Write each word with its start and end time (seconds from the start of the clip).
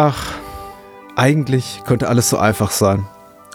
Ach, 0.00 0.32
eigentlich 1.16 1.82
könnte 1.84 2.06
alles 2.06 2.30
so 2.30 2.38
einfach 2.38 2.70
sein. 2.70 3.08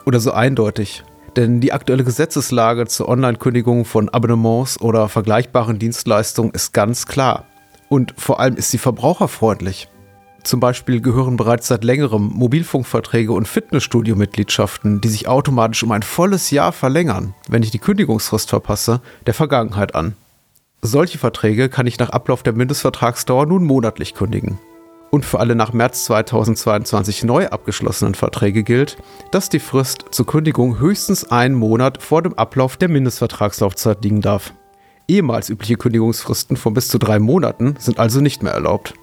Oder 0.03 0.19
so 0.19 0.33
eindeutig. 0.33 1.05
Denn 1.37 1.61
die 1.61 1.71
aktuelle 1.71 2.03
Gesetzeslage 2.03 2.85
zur 2.85 3.07
Online-Kündigung 3.07 3.85
von 3.85 4.09
Abonnements 4.09 4.81
oder 4.81 5.07
vergleichbaren 5.07 5.79
Dienstleistungen 5.79 6.51
ist 6.51 6.73
ganz 6.73 7.05
klar. 7.05 7.45
Und 7.87 8.13
vor 8.17 8.41
allem 8.41 8.57
ist 8.57 8.71
sie 8.71 8.77
verbraucherfreundlich. 8.77 9.87
Zum 10.43 10.59
Beispiel 10.59 10.99
gehören 10.99 11.37
bereits 11.37 11.69
seit 11.69 11.85
längerem 11.85 12.29
Mobilfunkverträge 12.33 13.31
und 13.31 13.47
Fitnessstudio-Mitgliedschaften, 13.47 14.99
die 14.99 15.07
sich 15.07 15.29
automatisch 15.29 15.83
um 15.83 15.93
ein 15.93 16.03
volles 16.03 16.51
Jahr 16.51 16.73
verlängern, 16.73 17.35
wenn 17.47 17.63
ich 17.63 17.71
die 17.71 17.79
Kündigungsfrist 17.79 18.49
verpasse, 18.49 18.99
der 19.27 19.33
Vergangenheit 19.33 19.95
an. 19.95 20.17
Solche 20.81 21.19
Verträge 21.19 21.69
kann 21.69 21.87
ich 21.87 21.99
nach 21.99 22.09
Ablauf 22.09 22.43
der 22.43 22.51
Mindestvertragsdauer 22.51 23.45
nun 23.45 23.63
monatlich 23.63 24.13
kündigen. 24.13 24.59
Und 25.13 25.25
für 25.25 25.39
alle 25.39 25.53
nach 25.53 25.73
März 25.73 26.05
2022 26.05 27.23
neu 27.23 27.45
abgeschlossenen 27.45 28.15
Verträge 28.15 28.63
gilt, 28.63 28.97
dass 29.29 29.47
die 29.47 29.59
Frist 29.59 30.05
zur 30.09 30.25
Kündigung 30.25 30.79
höchstens 30.79 31.29
einen 31.29 31.53
Monat 31.53 32.01
vor 32.01 32.23
dem 32.23 32.33
Ablauf 32.33 32.77
der 32.77 32.89
Mindestvertragslaufzeit 32.89 34.03
liegen 34.03 34.21
darf. 34.21 34.55
Ehemals 35.07 35.51
übliche 35.51 35.75
Kündigungsfristen 35.75 36.57
von 36.57 36.73
bis 36.73 36.87
zu 36.87 36.97
drei 36.97 37.19
Monaten 37.19 37.75
sind 37.77 37.99
also 37.99 38.21
nicht 38.21 38.41
mehr 38.41 38.53
erlaubt. 38.53 38.95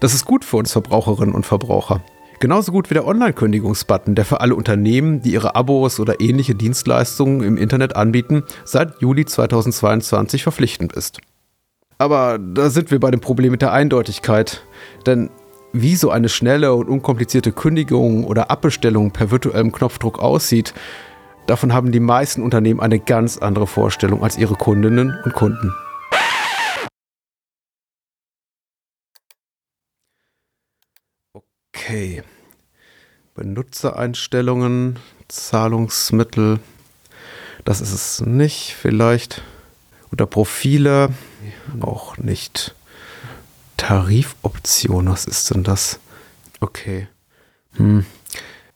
Das 0.00 0.14
ist 0.14 0.24
gut 0.24 0.46
für 0.46 0.56
uns 0.56 0.72
Verbraucherinnen 0.72 1.34
und 1.34 1.44
Verbraucher. 1.44 2.02
Genauso 2.38 2.72
gut 2.72 2.88
wie 2.88 2.94
der 2.94 3.06
Online-Kündigungsbutton, 3.06 4.14
der 4.14 4.24
für 4.24 4.40
alle 4.40 4.54
Unternehmen, 4.54 5.20
die 5.20 5.34
ihre 5.34 5.56
Abos 5.56 6.00
oder 6.00 6.22
ähnliche 6.22 6.54
Dienstleistungen 6.54 7.42
im 7.42 7.58
Internet 7.58 7.96
anbieten, 7.96 8.44
seit 8.64 9.02
Juli 9.02 9.26
2022 9.26 10.42
verpflichtend 10.42 10.94
ist. 10.94 11.20
Aber 11.98 12.38
da 12.38 12.70
sind 12.70 12.90
wir 12.90 12.98
bei 12.98 13.10
dem 13.10 13.20
Problem 13.20 13.50
mit 13.50 13.60
der 13.60 13.74
Eindeutigkeit. 13.74 14.62
Denn 15.04 15.28
wie 15.72 15.96
so 15.96 16.10
eine 16.10 16.28
schnelle 16.28 16.74
und 16.74 16.88
unkomplizierte 16.88 17.52
Kündigung 17.52 18.24
oder 18.24 18.50
Abbestellung 18.50 19.12
per 19.12 19.30
virtuellem 19.30 19.72
Knopfdruck 19.72 20.18
aussieht, 20.18 20.74
davon 21.46 21.72
haben 21.72 21.92
die 21.92 22.00
meisten 22.00 22.42
Unternehmen 22.42 22.80
eine 22.80 22.98
ganz 22.98 23.38
andere 23.38 23.66
Vorstellung 23.66 24.22
als 24.22 24.36
ihre 24.36 24.54
Kundinnen 24.54 25.16
und 25.24 25.32
Kunden. 25.32 25.72
Okay. 31.32 32.22
Benutzereinstellungen, 33.34 34.98
Zahlungsmittel. 35.28 36.60
Das 37.64 37.80
ist 37.80 37.92
es 37.92 38.20
nicht. 38.20 38.74
Vielleicht 38.78 39.42
unter 40.10 40.26
Profile. 40.26 41.10
Auch 41.80 42.16
nicht. 42.18 42.74
Tarifoption, 43.80 45.08
was 45.08 45.24
ist 45.24 45.52
denn 45.54 45.64
das? 45.64 45.98
Okay. 46.60 47.08
Hm. 47.76 48.04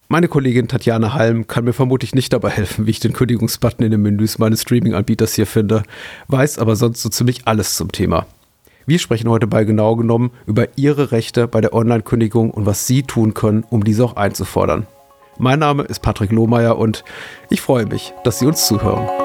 Meine 0.08 0.28
Kollegin 0.28 0.66
Tatjana 0.66 1.12
Halm 1.12 1.46
kann 1.46 1.64
mir 1.64 1.74
vermutlich 1.74 2.14
nicht 2.14 2.32
dabei 2.32 2.48
helfen, 2.48 2.86
wie 2.86 2.90
ich 2.90 3.00
den 3.00 3.12
Kündigungsbutton 3.12 3.84
in 3.84 3.90
den 3.90 4.00
Menüs 4.00 4.38
meines 4.38 4.62
Streaming-Anbieters 4.62 5.34
hier 5.34 5.46
finde, 5.46 5.82
weiß 6.28 6.58
aber 6.58 6.74
sonst 6.74 7.02
so 7.02 7.10
ziemlich 7.10 7.46
alles 7.46 7.76
zum 7.76 7.92
Thema. 7.92 8.26
Wir 8.86 8.98
sprechen 8.98 9.28
heute 9.28 9.46
bei 9.46 9.64
genau 9.64 9.94
genommen 9.94 10.30
über 10.46 10.68
Ihre 10.78 11.12
Rechte 11.12 11.48
bei 11.48 11.60
der 11.60 11.74
Online-Kündigung 11.74 12.50
und 12.50 12.64
was 12.64 12.86
Sie 12.86 13.02
tun 13.02 13.34
können, 13.34 13.62
um 13.68 13.84
diese 13.84 14.04
auch 14.04 14.16
einzufordern. 14.16 14.86
Mein 15.36 15.58
Name 15.58 15.82
ist 15.82 16.00
Patrick 16.00 16.32
Lohmeier 16.32 16.78
und 16.78 17.04
ich 17.50 17.60
freue 17.60 17.84
mich, 17.84 18.14
dass 18.24 18.38
Sie 18.38 18.46
uns 18.46 18.66
zuhören. 18.66 19.23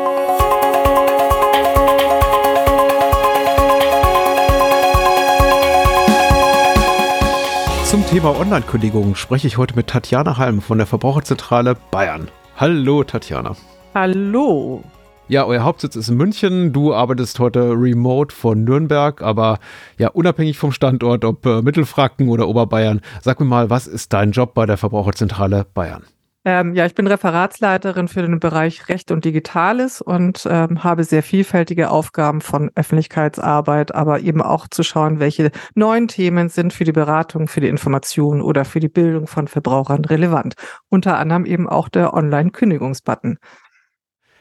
Zum 7.90 8.06
Thema 8.06 8.40
Online-Kündigung 8.40 9.16
spreche 9.16 9.48
ich 9.48 9.58
heute 9.58 9.76
mit 9.76 9.88
Tatjana 9.88 10.38
Halm 10.38 10.62
von 10.62 10.78
der 10.78 10.86
Verbraucherzentrale 10.86 11.76
Bayern. 11.90 12.28
Hallo 12.56 13.04
Tatjana. 13.04 13.56
Hallo. 13.96 14.84
Ja, 15.28 15.46
euer 15.46 15.64
Hauptsitz 15.64 15.96
ist 15.96 16.08
in 16.08 16.16
München. 16.16 16.72
Du 16.72 16.94
arbeitest 16.94 17.40
heute 17.40 17.72
remote 17.72 18.36
von 18.36 18.64
Nürnberg, 18.64 19.24
aber 19.24 19.58
ja, 19.98 20.10
unabhängig 20.10 20.60
vom 20.60 20.72
Standort, 20.72 21.26
ob 21.26 21.44
äh, 21.48 21.64
Mittelfranken 21.64 22.30
oder 22.30 22.48
Oberbayern. 22.48 23.02
Sag 23.24 23.40
mir 23.40 23.48
mal, 23.48 23.72
was 23.72 23.88
ist 23.88 24.14
dein 24.14 24.34
Job 24.34 24.54
bei 24.54 24.68
der 24.68 24.78
Verbraucherzentrale 24.78 25.66
Bayern? 25.74 26.04
Ähm, 26.52 26.74
ja, 26.74 26.88
ich 26.88 26.96
bin 26.96 27.06
Referatsleiterin 27.06 28.08
für 28.08 28.24
den 28.24 28.40
Bereich 28.40 28.90
Recht 28.90 29.12
und 29.12 29.24
Digitales 29.24 30.02
und 30.02 30.48
ähm, 30.50 30.84
habe 30.84 31.04
sehr 31.04 31.22
vielfältige 31.22 31.92
Aufgaben 31.92 32.42
von 32.42 32.72
Öffentlichkeitsarbeit, 32.74 33.94
aber 33.94 34.22
eben 34.22 34.42
auch 34.42 34.68
zu 34.68 34.82
schauen, 34.82 35.20
welche 35.20 35.52
neuen 35.76 36.08
Themen 36.08 36.50
sind 36.50 36.74
für 36.74 36.86
die 36.86 36.92
Beratung, 36.92 37.48
für 37.48 37.62
die 37.62 37.68
Information 37.68 38.42
oder 38.42 38.66
für 38.66 38.80
die 38.80 38.88
Bildung 38.88 39.28
von 39.28 39.48
Verbrauchern 39.48 40.06
relevant. 40.06 40.56
Unter 40.90 41.20
anderem 41.20 41.46
eben 41.46 41.70
auch 41.70 41.88
der 41.88 42.16
Online-Kündigungsbutton. 42.16 43.38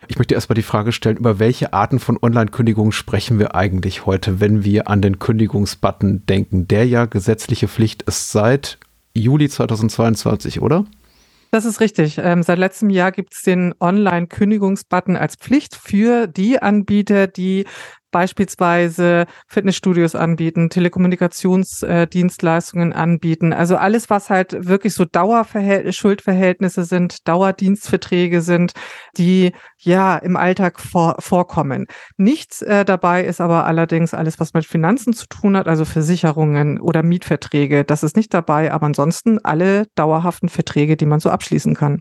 Ich 0.07 0.17
möchte 0.17 0.33
erstmal 0.33 0.55
die 0.55 0.63
Frage 0.63 0.93
stellen, 0.93 1.19
über 1.19 1.39
welche 1.39 1.75
Arten 1.75 1.99
von 1.99 2.17
Online-Kündigungen 2.23 2.93
sprechen 2.93 3.39
wir 3.39 3.55
eigentlich 3.55 4.07
heute, 4.07 4.41
wenn 4.41 4.65
wir 4.65 4.89
an 4.89 5.03
den 5.03 5.19
Kündigungsbutton 5.19 6.25
denken, 6.25 6.69
der 6.69 6.87
ja 6.87 7.05
gesetzliche 7.05 7.69
Pflicht 7.69 8.05
ist 8.05 8.33
seit 8.33 8.79
Juli 9.13 9.51
2022, 9.51 10.63
oder? 10.63 10.87
Das 11.51 11.65
ist 11.65 11.81
richtig. 11.81 12.19
Ähm, 12.19 12.43
seit 12.43 12.59
letztem 12.59 12.91
Jahr 12.91 13.11
gibt 13.11 13.33
es 13.33 13.43
den 13.43 13.75
Online-Kündigungsbutton 13.81 15.17
als 15.17 15.37
Pflicht 15.37 15.75
für 15.75 16.27
die 16.27 16.61
Anbieter, 16.61 17.27
die 17.27 17.65
beispielsweise 18.19 19.27
Fitnessstudios 19.47 20.17
anbieten, 20.17 20.71
Telekommunikationsdienstleistungen 20.71 22.91
äh, 22.91 22.95
anbieten. 22.97 23.53
Also 23.53 23.77
alles, 23.77 24.11
was 24.11 24.29
halt 24.29 24.67
wirklich 24.67 24.95
so 24.95 25.05
Dauerschuldverhältnisse 25.05 26.83
sind, 26.83 27.29
Dauerdienstverträge 27.29 28.41
sind, 28.41 28.73
die 29.17 29.53
ja 29.79 30.17
im 30.17 30.37
Alltag 30.37 30.81
vor, 30.81 31.15
vorkommen. 31.21 31.87
Nichts 32.17 32.61
äh, 32.63 32.85
dabei 32.85 33.25
ist 33.25 33.41
aber 33.41 33.67
allerdings 33.67 34.15
alles, 34.15 34.41
was 34.41 34.53
mit 34.53 34.67
Finanzen 34.67 35.13
zu 35.13 35.29
tun 35.29 35.57
hat, 35.57 35.69
also 35.69 35.85
Versicherungen 35.85 36.81
oder 36.81 37.05
Mietverträge. 37.05 37.85
Das 37.85 38.03
ist 38.03 38.17
nicht 38.17 38.35
dabei, 38.35 38.73
aber 38.73 38.87
ansonsten 38.87 39.39
alle 39.45 39.87
dauerhaften 39.95 40.49
Verträge, 40.49 40.97
die 40.97 41.07
man 41.07 41.21
so 41.21 41.31
abschließen 41.31 41.77
kann. 41.77 42.01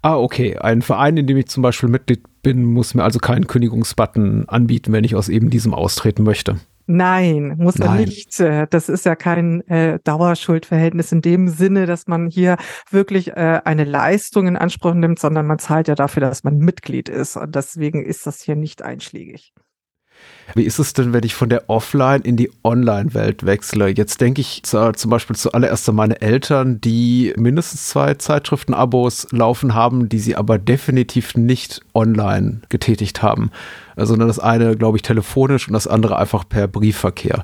Ah, 0.00 0.16
okay. 0.16 0.56
Ein 0.56 0.80
Verein, 0.80 1.18
in 1.18 1.26
dem 1.26 1.36
ich 1.36 1.48
zum 1.48 1.62
Beispiel 1.62 1.90
Mitglied 1.90 2.22
bin, 2.42 2.64
muss 2.64 2.94
mir 2.94 3.04
also 3.04 3.18
keinen 3.18 3.46
Kündigungsbutton 3.46 4.48
anbieten, 4.48 4.92
wenn 4.92 5.04
ich 5.04 5.14
aus 5.14 5.28
eben 5.28 5.50
diesem 5.50 5.74
austreten 5.74 6.22
möchte. 6.22 6.56
Nein, 6.92 7.54
muss 7.56 7.76
er 7.76 7.94
nicht. 7.94 8.40
Äh, 8.40 8.66
das 8.68 8.88
ist 8.88 9.04
ja 9.04 9.14
kein 9.14 9.60
äh, 9.68 10.00
Dauerschuldverhältnis 10.02 11.12
in 11.12 11.22
dem 11.22 11.46
Sinne, 11.46 11.86
dass 11.86 12.08
man 12.08 12.28
hier 12.28 12.56
wirklich 12.90 13.28
äh, 13.28 13.60
eine 13.64 13.84
Leistung 13.84 14.48
in 14.48 14.56
Anspruch 14.56 14.94
nimmt, 14.94 15.20
sondern 15.20 15.46
man 15.46 15.60
zahlt 15.60 15.86
ja 15.86 15.94
dafür, 15.94 16.20
dass 16.20 16.42
man 16.42 16.58
Mitglied 16.58 17.08
ist. 17.08 17.36
Und 17.36 17.54
deswegen 17.54 18.04
ist 18.04 18.26
das 18.26 18.42
hier 18.42 18.56
nicht 18.56 18.82
einschlägig. 18.82 19.52
Wie 20.54 20.64
ist 20.64 20.78
es 20.78 20.92
denn, 20.92 21.12
wenn 21.12 21.22
ich 21.22 21.34
von 21.34 21.48
der 21.48 21.68
Offline 21.68 22.22
in 22.22 22.36
die 22.36 22.50
Online-Welt 22.64 23.46
wechsle? 23.46 23.88
Jetzt 23.88 24.20
denke 24.20 24.40
ich 24.40 24.62
zu, 24.64 24.92
zum 24.92 25.10
Beispiel 25.10 25.36
zuallererst 25.36 25.88
an 25.88 25.94
meine 25.94 26.20
Eltern, 26.20 26.80
die 26.80 27.32
mindestens 27.36 27.88
zwei 27.88 28.14
Zeitschriften-Abos 28.14 29.28
laufen 29.30 29.74
haben, 29.74 30.08
die 30.08 30.18
sie 30.18 30.36
aber 30.36 30.58
definitiv 30.58 31.36
nicht 31.36 31.82
online 31.94 32.62
getätigt 32.68 33.22
haben, 33.22 33.50
sondern 33.96 34.28
das 34.28 34.38
eine, 34.38 34.76
glaube 34.76 34.98
ich, 34.98 35.02
telefonisch 35.02 35.68
und 35.68 35.74
das 35.74 35.86
andere 35.86 36.18
einfach 36.18 36.48
per 36.48 36.66
Briefverkehr. 36.66 37.42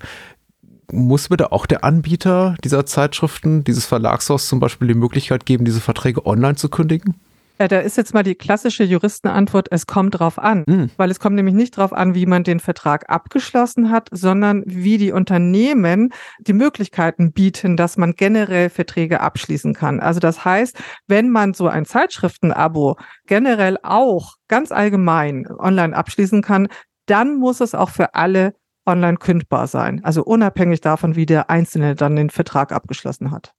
Muss 0.91 1.31
mir 1.31 1.37
da 1.37 1.47
auch 1.47 1.67
der 1.67 1.85
Anbieter 1.85 2.57
dieser 2.63 2.87
Zeitschriften, 2.87 3.65
dieses 3.65 3.87
Verlagshaus 3.87 4.49
zum 4.49 4.61
Beispiel 4.61 4.89
die 4.89 4.95
Möglichkeit 4.95 5.45
geben, 5.45 5.65
diese 5.65 5.81
Verträge 5.81 6.27
online 6.27 6.55
zu 6.57 6.69
kündigen? 6.69 7.15
Ja, 7.59 7.69
da 7.69 7.81
ist 7.81 7.97
jetzt 7.97 8.13
mal 8.13 8.23
die 8.23 8.35
klassische 8.35 8.85
Juristenantwort, 8.85 9.69
es 9.71 9.87
kommt 9.87 10.19
drauf 10.19 10.39
an. 10.39 10.65
Mhm. 10.67 10.91
Weil 10.97 11.11
es 11.11 11.21
kommt 11.21 11.37
nämlich 11.37 11.55
nicht 11.55 11.77
drauf 11.77 11.93
an, 11.93 12.15
wie 12.15 12.27
man 12.27 12.45
den 12.45 12.61
Vertrag 12.61 13.09
abgeschlossen 13.09 13.91
hat, 13.91 14.09
sondern 14.11 14.63
wie 14.67 14.99
die 14.99 15.13
Unternehmen 15.13 16.13
die 16.41 16.53
Möglichkeiten 16.53 17.33
bieten, 17.33 17.77
dass 17.77 17.97
man 17.97 18.13
generell 18.13 18.69
Verträge 18.69 19.21
abschließen 19.21 19.73
kann. 19.73 20.01
Also 20.01 20.21
das 20.21 20.45
heißt, 20.45 20.79
wenn 21.07 21.31
man 21.31 21.55
so 21.55 21.67
ein 21.69 21.87
Zeitschriftenabo 21.87 22.97
generell 23.27 23.79
auch 23.83 24.35
ganz 24.49 24.71
allgemein 24.71 25.47
online 25.59 25.97
abschließen 25.97 26.43
kann, 26.43 26.69
dann 27.07 27.37
muss 27.37 27.61
es 27.61 27.75
auch 27.75 27.91
für 27.91 28.15
alle 28.15 28.55
online 28.85 29.17
kündbar 29.17 29.67
sein. 29.67 30.05
Also 30.05 30.23
unabhängig 30.23 30.81
davon, 30.81 31.17
wie 31.17 31.27
der 31.27 31.51
Einzelne 31.51 31.95
dann 31.95 32.17
den 32.17 32.31
Vertrag 32.31 32.73
abgeschlossen 32.73 33.31
hat. 33.31 33.53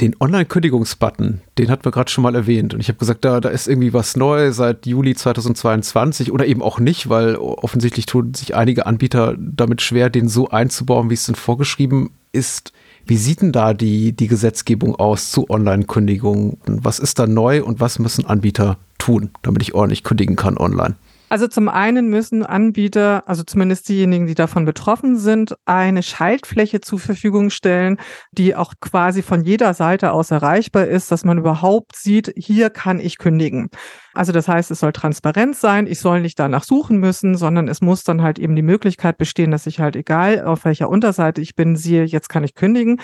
Den 0.00 0.16
Online-Kündigungsbutton, 0.18 1.40
den 1.56 1.70
hatten 1.70 1.84
wir 1.84 1.92
gerade 1.92 2.10
schon 2.10 2.22
mal 2.22 2.34
erwähnt. 2.34 2.74
Und 2.74 2.80
ich 2.80 2.88
habe 2.88 2.98
gesagt, 2.98 3.24
da, 3.24 3.40
da 3.40 3.48
ist 3.48 3.68
irgendwie 3.68 3.92
was 3.92 4.16
neu 4.16 4.50
seit 4.50 4.86
Juli 4.86 5.14
2022 5.14 6.32
oder 6.32 6.46
eben 6.46 6.62
auch 6.62 6.80
nicht, 6.80 7.08
weil 7.08 7.36
offensichtlich 7.36 8.06
tun 8.06 8.34
sich 8.34 8.56
einige 8.56 8.86
Anbieter 8.86 9.36
damit 9.38 9.82
schwer, 9.82 10.10
den 10.10 10.28
so 10.28 10.48
einzubauen, 10.48 11.10
wie 11.10 11.14
es 11.14 11.26
denn 11.26 11.36
vorgeschrieben 11.36 12.10
ist. 12.32 12.72
Wie 13.06 13.16
sieht 13.16 13.42
denn 13.42 13.52
da 13.52 13.72
die, 13.72 14.12
die 14.12 14.26
Gesetzgebung 14.26 14.96
aus 14.96 15.30
zu 15.30 15.48
Online-Kündigungen? 15.48 16.58
Was 16.66 16.98
ist 16.98 17.20
da 17.20 17.28
neu 17.28 17.62
und 17.62 17.78
was 17.78 18.00
müssen 18.00 18.26
Anbieter 18.26 18.78
tun, 18.98 19.30
damit 19.42 19.62
ich 19.62 19.74
ordentlich 19.74 20.02
kündigen 20.02 20.34
kann 20.34 20.58
online? 20.58 20.96
Also 21.34 21.48
zum 21.48 21.68
einen 21.68 22.10
müssen 22.10 22.46
Anbieter, 22.46 23.24
also 23.26 23.42
zumindest 23.42 23.88
diejenigen, 23.88 24.28
die 24.28 24.36
davon 24.36 24.64
betroffen 24.64 25.18
sind, 25.18 25.56
eine 25.64 26.04
Schaltfläche 26.04 26.80
zur 26.80 27.00
Verfügung 27.00 27.50
stellen, 27.50 27.96
die 28.30 28.54
auch 28.54 28.74
quasi 28.80 29.20
von 29.20 29.42
jeder 29.42 29.74
Seite 29.74 30.12
aus 30.12 30.30
erreichbar 30.30 30.86
ist, 30.86 31.10
dass 31.10 31.24
man 31.24 31.38
überhaupt 31.38 31.96
sieht, 31.96 32.32
hier 32.36 32.70
kann 32.70 33.00
ich 33.00 33.18
kündigen. 33.18 33.68
Also 34.12 34.30
das 34.30 34.46
heißt, 34.46 34.70
es 34.70 34.78
soll 34.78 34.92
transparent 34.92 35.56
sein, 35.56 35.88
ich 35.88 35.98
soll 35.98 36.20
nicht 36.20 36.38
danach 36.38 36.62
suchen 36.62 36.98
müssen, 36.98 37.36
sondern 37.36 37.66
es 37.66 37.80
muss 37.80 38.04
dann 38.04 38.22
halt 38.22 38.38
eben 38.38 38.54
die 38.54 38.62
Möglichkeit 38.62 39.18
bestehen, 39.18 39.50
dass 39.50 39.66
ich 39.66 39.80
halt 39.80 39.96
egal 39.96 40.44
auf 40.44 40.64
welcher 40.64 40.88
Unterseite 40.88 41.40
ich 41.40 41.56
bin, 41.56 41.74
siehe, 41.74 42.04
jetzt 42.04 42.28
kann 42.28 42.44
ich 42.44 42.54
kündigen 42.54 43.00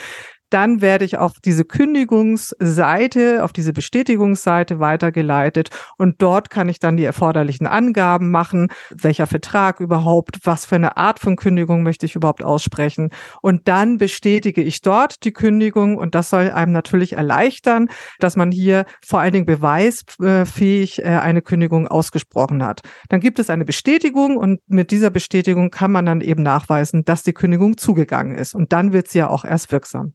dann 0.51 0.81
werde 0.81 1.05
ich 1.05 1.19
auf 1.19 1.35
diese 1.45 1.65
Kündigungsseite, 1.65 3.45
auf 3.45 3.53
diese 3.53 3.73
Bestätigungsseite 3.73 4.81
weitergeleitet 4.81 5.71
und 5.97 6.21
dort 6.21 6.51
kann 6.51 6.69
ich 6.69 6.79
dann 6.79 6.97
die 6.97 7.05
erforderlichen 7.05 7.67
Angaben 7.67 8.31
machen, 8.31 8.69
welcher 8.91 9.27
Vertrag 9.27 9.81
überhaupt, 9.81 10.41
was 10.45 10.67
für 10.67 10.77
eine 10.77 10.97
Art 10.97 11.19
von 11.19 11.37
Kündigung 11.37 11.83
möchte 11.83 12.07
ich 12.07 12.17
überhaupt 12.17 12.43
aussprechen 12.43 13.11
und 13.43 13.69
dann 13.69 13.99
bestätige 13.99 14.63
ich 14.63 14.83
dort 14.83 15.25
die 15.25 15.33
Kündigung 15.33 15.97
und 15.97 16.15
das 16.15 16.31
soll 16.31 16.51
einem 16.51 16.73
natürlich 16.73 17.15
erleichtern, 17.15 17.89
dass 18.19 18.37
man 18.37 18.51
hier 18.51 18.85
vor 19.05 19.21
allen 19.21 19.33
Dingen 19.33 19.47
beweisfähig 19.47 20.99
äh, 20.99 21.05
eine 21.05 21.43
Kündigung 21.43 21.89
ausgesprochen 21.89 22.65
hat. 22.65 22.83
Dann 23.09 23.21
gibt 23.21 23.39
es 23.39 23.51
eine 23.51 23.65
Bestätigung 23.65 24.37
und 24.37 24.61
mit 24.67 24.91
dieser 24.91 25.11
Bestätigung 25.11 25.71
kann 25.71 25.93
man 25.93 26.07
dann 26.07 26.21
eben 26.21 26.43
nachweisen, 26.43 27.05
dass 27.05 27.23
die 27.23 27.33
Kündigung 27.33 27.77
zugegangen 27.77 28.37
ist 28.37 28.55
und 28.55 28.73
dann 28.73 28.93
wird 28.93 29.09
sie 29.09 29.19
ja 29.19 29.29
auch 29.29 29.45
erst 29.45 29.73
wirksam. 29.73 30.15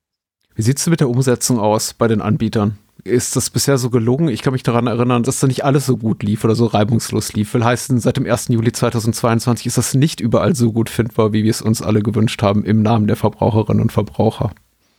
Wie 0.56 0.62
sieht 0.62 0.80
es 0.80 0.88
mit 0.88 1.02
der 1.02 1.10
Umsetzung 1.10 1.60
aus 1.60 1.94
bei 1.94 2.08
den 2.08 2.22
Anbietern? 2.22 2.78
Ist 3.04 3.36
das 3.36 3.50
bisher 3.50 3.78
so 3.78 3.90
gelungen? 3.90 4.30
Ich 4.30 4.42
kann 4.42 4.54
mich 4.54 4.64
daran 4.64 4.88
erinnern, 4.88 5.24
dass 5.24 5.42
da 5.42 5.48
nicht 5.48 5.66
alles 5.66 5.86
so 5.86 5.98
gut 5.98 6.24
lief 6.24 6.46
oder 6.46 6.56
so 6.56 6.66
reibungslos 6.66 7.34
lief. 7.34 7.54
Will 7.54 7.66
heißen, 7.66 8.00
seit 8.00 8.16
dem 8.16 8.26
1. 8.26 8.48
Juli 8.48 8.72
2022 8.72 9.68
ist 9.68 9.78
das 9.78 9.94
nicht 9.96 10.22
überall 10.22 10.56
so 10.56 10.72
gut 10.72 10.90
findbar, 10.90 11.34
wie 11.34 11.44
wir 11.44 11.52
es 11.52 11.62
uns 11.62 11.82
alle 11.82 12.02
gewünscht 12.02 12.42
haben, 12.42 12.64
im 12.64 12.82
Namen 12.82 13.06
der 13.06 13.18
Verbraucherinnen 13.18 13.82
und 13.82 13.92
Verbraucher. 13.92 14.52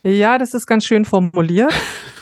Ja, 0.07 0.37
das 0.37 0.53
ist 0.53 0.67
ganz 0.67 0.85
schön 0.85 1.03
formuliert. 1.03 1.73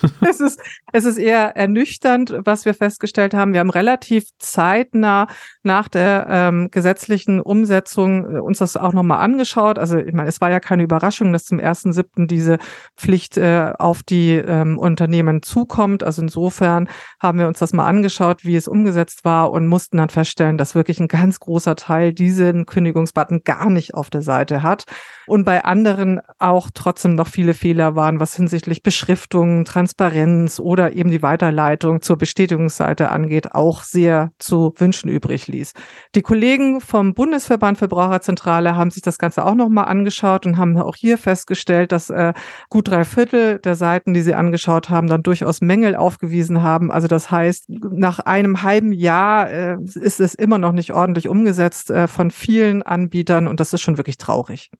es, 0.27 0.39
ist, 0.39 0.59
es 0.91 1.05
ist 1.05 1.19
eher 1.19 1.55
ernüchternd, 1.55 2.33
was 2.43 2.65
wir 2.65 2.73
festgestellt 2.73 3.35
haben. 3.35 3.53
Wir 3.53 3.59
haben 3.59 3.69
relativ 3.69 4.25
zeitnah 4.39 5.27
nach 5.61 5.87
der 5.87 6.25
ähm, 6.27 6.69
gesetzlichen 6.71 7.39
Umsetzung 7.39 8.37
äh, 8.37 8.39
uns 8.39 8.57
das 8.57 8.75
auch 8.75 8.91
nochmal 8.91 9.19
angeschaut. 9.19 9.77
Also 9.77 9.99
ich 9.99 10.13
meine, 10.13 10.29
es 10.29 10.41
war 10.41 10.49
ja 10.49 10.59
keine 10.59 10.81
Überraschung, 10.81 11.31
dass 11.31 11.45
zum 11.45 11.59
1.7. 11.59 12.25
diese 12.25 12.57
Pflicht 12.97 13.37
äh, 13.37 13.73
auf 13.77 14.01
die 14.01 14.31
ähm, 14.31 14.79
Unternehmen 14.79 15.43
zukommt. 15.43 16.03
Also 16.03 16.23
insofern 16.23 16.89
haben 17.19 17.37
wir 17.37 17.47
uns 17.47 17.59
das 17.59 17.71
mal 17.71 17.85
angeschaut, 17.85 18.45
wie 18.45 18.55
es 18.55 18.67
umgesetzt 18.67 19.25
war 19.25 19.51
und 19.51 19.67
mussten 19.67 19.97
dann 19.97 20.09
feststellen, 20.09 20.57
dass 20.57 20.73
wirklich 20.73 20.99
ein 20.99 21.07
ganz 21.07 21.39
großer 21.39 21.75
Teil 21.75 22.13
diesen 22.13 22.65
Kündigungsbutton 22.65 23.43
gar 23.43 23.69
nicht 23.69 23.93
auf 23.93 24.09
der 24.09 24.23
Seite 24.23 24.63
hat. 24.63 24.85
Und 25.27 25.45
bei 25.45 25.63
anderen 25.63 26.21
auch 26.39 26.69
trotzdem 26.73 27.15
noch 27.15 27.27
viele 27.27 27.53
Fehler 27.53 27.95
waren, 27.95 28.19
was 28.19 28.35
hinsichtlich 28.35 28.83
Beschriftung, 28.83 29.65
Transparenz 29.65 30.59
oder 30.59 30.93
eben 30.93 31.11
die 31.11 31.21
Weiterleitung 31.21 32.01
zur 32.01 32.17
Bestätigungsseite 32.17 33.09
angeht, 33.09 33.53
auch 33.53 33.83
sehr 33.83 34.31
zu 34.39 34.73
wünschen 34.77 35.09
übrig 35.09 35.47
ließ. 35.47 35.73
Die 36.13 36.21
Kollegen 36.21 36.81
vom 36.81 37.13
Bundesverband 37.13 37.77
Verbraucherzentrale 37.77 38.75
haben 38.75 38.91
sich 38.91 39.01
das 39.01 39.17
Ganze 39.17 39.45
auch 39.45 39.55
nochmal 39.55 39.85
angeschaut 39.85 40.45
und 40.45 40.57
haben 40.57 40.77
auch 40.77 40.95
hier 40.95 41.17
festgestellt, 41.17 41.91
dass 41.91 42.09
äh, 42.09 42.33
gut 42.69 42.87
drei 42.87 43.03
Viertel 43.03 43.59
der 43.59 43.75
Seiten, 43.75 44.13
die 44.13 44.21
sie 44.21 44.35
angeschaut 44.35 44.89
haben, 44.89 45.07
dann 45.07 45.23
durchaus 45.23 45.61
Mängel 45.61 45.95
aufgewiesen 45.95 46.61
haben. 46.61 46.91
Also 46.91 47.07
das 47.07 47.31
heißt, 47.31 47.65
nach 47.69 48.19
einem 48.19 48.63
halben 48.63 48.91
Jahr 48.91 49.49
äh, 49.49 49.77
ist 49.95 50.19
es 50.19 50.35
immer 50.35 50.57
noch 50.57 50.71
nicht 50.71 50.93
ordentlich 50.93 51.27
umgesetzt 51.27 51.89
äh, 51.89 52.07
von 52.07 52.31
vielen 52.31 52.83
Anbietern 52.83 53.47
und 53.47 53.59
das 53.59 53.73
ist 53.73 53.81
schon 53.81 53.97
wirklich 53.97 54.17
traurig. 54.17 54.71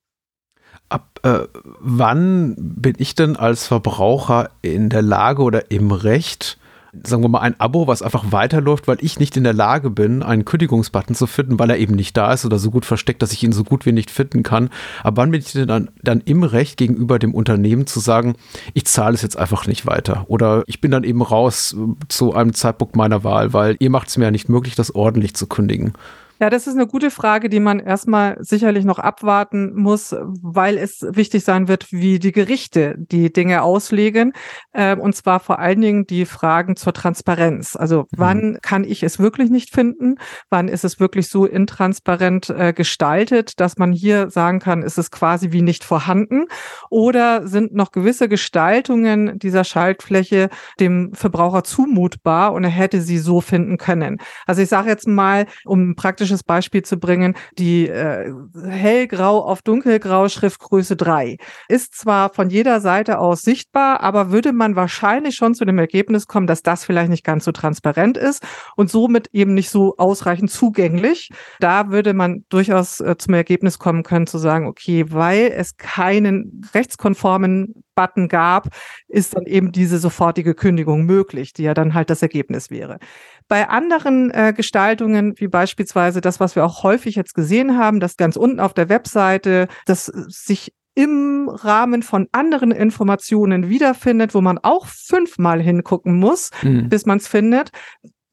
Ab 0.96 1.20
äh, 1.24 1.48
wann 1.82 2.56
bin 2.58 2.94
ich 3.00 3.16
denn 3.16 3.36
als 3.36 3.68
Verbraucher 3.68 4.50
in 4.62 4.88
der 4.88 5.02
Lage 5.02 5.42
oder 5.42 5.70
im 5.70 5.92
Recht, 5.92 6.58
sagen 7.04 7.22
wir 7.22 7.28
mal, 7.28 7.40
ein 7.40 7.60
Abo, 7.60 7.86
was 7.88 8.02
einfach 8.02 8.32
weiterläuft, 8.32 8.88
weil 8.88 9.00
ich 9.02 9.20
nicht 9.20 9.36
in 9.36 9.44
der 9.44 9.52
Lage 9.52 9.90
bin, 9.90 10.24
einen 10.24 10.46
Kündigungsbutton 10.46 11.14
zu 11.14 11.28
finden, 11.28 11.60
weil 11.60 11.70
er 11.70 11.80
eben 11.80 11.96
nicht 11.96 12.16
da 12.16 12.32
ist 12.32 12.46
oder 12.46 12.60
so 12.60 12.72
gut 12.72 12.86
versteckt, 12.86 13.22
dass 13.22 13.34
ich 13.34 13.44
ihn 13.44 13.52
so 13.52 13.66
gut 13.66 13.86
wie 13.86 13.92
nicht 13.92 14.10
finden 14.10 14.42
kann. 14.42 14.70
Aber 15.04 15.22
wann 15.24 15.32
bin 15.32 15.42
ich 15.42 15.52
denn 15.52 15.68
dann, 15.68 15.90
dann 16.02 16.22
im 16.22 16.44
Recht 16.44 16.78
gegenüber 16.78 17.20
dem 17.20 17.34
Unternehmen 17.34 17.88
zu 17.88 18.00
sagen, 18.00 18.36
ich 18.74 18.86
zahle 18.86 19.16
es 19.16 19.22
jetzt 19.22 19.38
einfach 19.38 19.68
nicht 19.68 19.86
weiter 19.86 20.24
oder 20.30 20.64
ich 20.68 20.80
bin 20.80 20.92
dann 20.92 21.04
eben 21.04 21.22
raus 21.22 21.76
äh, 21.78 21.94
zu 22.08 22.34
einem 22.34 22.54
Zeitpunkt 22.54 22.96
meiner 22.96 23.26
Wahl, 23.26 23.52
weil 23.52 23.76
ihr 23.80 23.90
macht 23.90 24.08
es 24.08 24.16
mir 24.16 24.26
ja 24.26 24.32
nicht 24.32 24.48
möglich, 24.48 24.76
das 24.76 24.96
ordentlich 24.96 25.34
zu 25.34 25.48
kündigen. 25.48 25.92
Ja, 26.38 26.50
das 26.50 26.68
ist 26.68 26.76
eine 26.76 26.86
gute 26.86 27.12
Frage, 27.12 27.48
die 27.48 27.62
man 27.62 27.80
erstmal 27.80 28.36
sicherlich 28.42 28.84
noch 28.84 29.00
abwarten 29.00 29.74
muss, 29.74 30.14
weil 30.42 30.78
es 30.78 31.06
wichtig 31.10 31.46
sein 31.46 31.70
wird, 31.70 31.94
wie 31.94 32.20
die 32.20 32.34
Gerichte 32.34 32.96
die 32.98 33.32
Dinge 33.32 33.62
auslegen. 33.62 34.34
Äh, 34.74 34.98
und 34.98 35.16
zwar 35.16 35.40
vor 35.40 35.60
allen 35.60 35.80
Dingen 35.80 36.08
die 36.08 36.26
Fragen 36.26 36.76
zur 36.76 36.92
Transparenz. 36.92 37.78
Also 37.78 38.02
mhm. 38.02 38.06
wann 38.18 38.58
kann 38.62 38.84
ich 38.84 39.02
es 39.04 39.18
wirklich 39.18 39.50
nicht 39.50 39.74
finden? 39.74 40.16
Wann 40.50 40.68
ist 40.68 40.84
es 40.84 41.00
wirklich 41.00 41.30
so 41.30 41.46
intransparent 41.46 42.50
äh, 42.50 42.74
gestaltet, 42.74 43.62
dass 43.62 43.78
man 43.78 43.94
hier 43.94 44.30
sagen 44.30 44.60
kann, 44.60 44.84
ist 44.84 44.98
es 44.98 45.12
quasi 45.12 45.54
wie 45.54 45.62
nicht 45.62 45.86
vorhanden? 45.86 46.48
Oder 46.90 47.48
sind 47.48 47.74
noch 47.74 47.94
gewisse 47.94 48.28
Gestaltungen 48.28 49.40
dieser 49.40 49.64
Schaltfläche 49.64 50.50
dem 50.82 51.14
Verbraucher 51.14 51.64
zumutbar 51.64 52.52
und 52.52 52.66
er 52.66 52.70
hätte 52.72 53.00
sie 53.00 53.20
so 53.20 53.40
finden 53.40 53.78
können? 53.78 54.18
Also 54.46 54.62
ich 54.62 54.68
sage 54.68 54.90
jetzt 54.90 55.08
mal, 55.08 55.46
um 55.64 55.96
praktisch 55.96 56.25
praktisches 56.26 56.44
Beispiel 56.44 56.82
zu 56.82 56.98
bringen, 56.98 57.36
die 57.58 57.88
äh, 57.88 58.34
hellgrau 58.68 59.44
auf 59.44 59.62
dunkelgrau 59.62 60.28
Schriftgröße 60.28 60.96
3 60.96 61.38
ist 61.68 61.96
zwar 61.96 62.34
von 62.34 62.50
jeder 62.50 62.82
Seite 62.82 63.20
aus 63.20 63.42
sichtbar, 63.42 64.02
aber 64.02 64.32
würde 64.32 64.54
man 64.54 64.76
wahrscheinlich 64.76 65.36
schon 65.36 65.54
zu 65.54 65.66
dem 65.66 65.78
Ergebnis 65.78 66.28
kommen, 66.28 66.48
dass 66.48 66.64
das 66.64 66.84
vielleicht 66.84 67.10
nicht 67.10 67.24
ganz 67.24 67.46
so 67.46 67.52
transparent 67.52 68.18
ist 68.18 68.44
und 68.76 68.90
somit 68.90 69.30
eben 69.34 69.54
nicht 69.54 69.70
so 69.70 69.96
ausreichend 69.98 70.50
zugänglich. 70.52 71.30
Da 71.60 71.92
würde 71.92 72.14
man 72.14 72.46
durchaus 72.50 73.00
äh, 73.00 73.16
zum 73.18 73.34
Ergebnis 73.34 73.78
kommen 73.78 74.04
können 74.04 74.28
zu 74.28 74.38
sagen, 74.38 74.68
okay, 74.68 75.06
weil 75.10 75.52
es 75.56 75.78
keinen 75.78 76.62
rechtskonformen 76.74 77.86
Button 77.96 78.28
gab, 78.28 78.68
ist 79.08 79.36
dann 79.36 79.46
eben 79.46 79.72
diese 79.72 79.98
sofortige 79.98 80.54
Kündigung 80.54 81.06
möglich, 81.06 81.54
die 81.54 81.64
ja 81.64 81.74
dann 81.74 81.94
halt 81.94 82.10
das 82.10 82.22
Ergebnis 82.22 82.70
wäre. 82.70 83.00
Bei 83.48 83.70
anderen 83.70 84.32
äh, 84.32 84.54
Gestaltungen, 84.56 85.34
wie 85.38 85.48
beispielsweise 85.48 86.22
das, 86.22 86.40
was 86.40 86.56
wir 86.56 86.66
auch 86.66 86.84
häufig 86.84 87.16
jetzt 87.16 87.34
gesehen 87.34 87.78
haben, 87.78 88.00
dass 88.00 88.18
ganz 88.18 88.36
unten 88.36 88.60
auf 88.60 88.74
der 88.74 88.90
Webseite, 88.90 89.68
das 89.86 90.06
sich 90.06 90.74
im 90.96 91.50
Rahmen 91.50 92.04
von 92.04 92.28
anderen 92.32 92.72
Informationen 92.72 93.70
wiederfindet, 93.70 94.34
wo 94.34 94.42
man 94.42 94.58
auch 94.58 94.88
fünfmal 94.88 95.62
hingucken 95.62 96.18
muss, 96.18 96.52
mhm. 96.64 96.88
bis 96.88 97.06
man 97.06 97.18
es 97.18 97.28
findet 97.28 97.72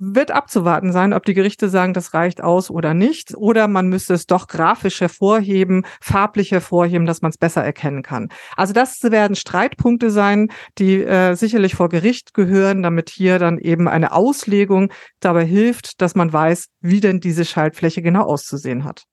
wird 0.05 0.33
abzuwarten 0.33 0.91
sein, 0.91 1.13
ob 1.13 1.25
die 1.25 1.35
Gerichte 1.35 1.69
sagen, 1.69 1.95
das 1.95 2.13
reicht 2.13 2.43
aus 2.43 2.71
oder 2.71 2.93
nicht. 2.93 3.37
Oder 3.37 3.69
man 3.69 3.89
müsste 3.89 4.15
es 4.15 4.27
doch 4.27 4.49
grafisch 4.49 5.01
hervorheben, 5.01 5.87
farblich 6.01 6.51
hervorheben, 6.51 7.07
dass 7.07 7.23
man 7.23 7.31
es 7.31 7.39
besser 7.39 7.63
erkennen 7.63 8.03
kann. 8.03 8.29
Also 8.57 8.73
das 8.73 9.01
werden 9.03 9.37
Streitpunkte 9.37 10.11
sein, 10.11 10.49
die 10.79 11.03
äh, 11.05 11.35
sicherlich 11.35 11.77
vor 11.77 11.89
Gericht 11.89 12.35
gehören, 12.35 12.83
damit 12.83 13.11
hier 13.11 13.39
dann 13.39 13.59
eben 13.59 13.87
eine 13.87 14.13
Auslegung 14.13 14.93
dabei 15.21 15.45
hilft, 15.45 16.01
dass 16.01 16.17
man 16.17 16.33
weiß, 16.33 16.67
wie 16.81 17.01
denn 17.01 17.21
diese 17.21 17.45
Schaltfläche 17.45 18.03
genau 18.03 18.23
auszusehen 18.23 18.85
hat. 18.85 19.05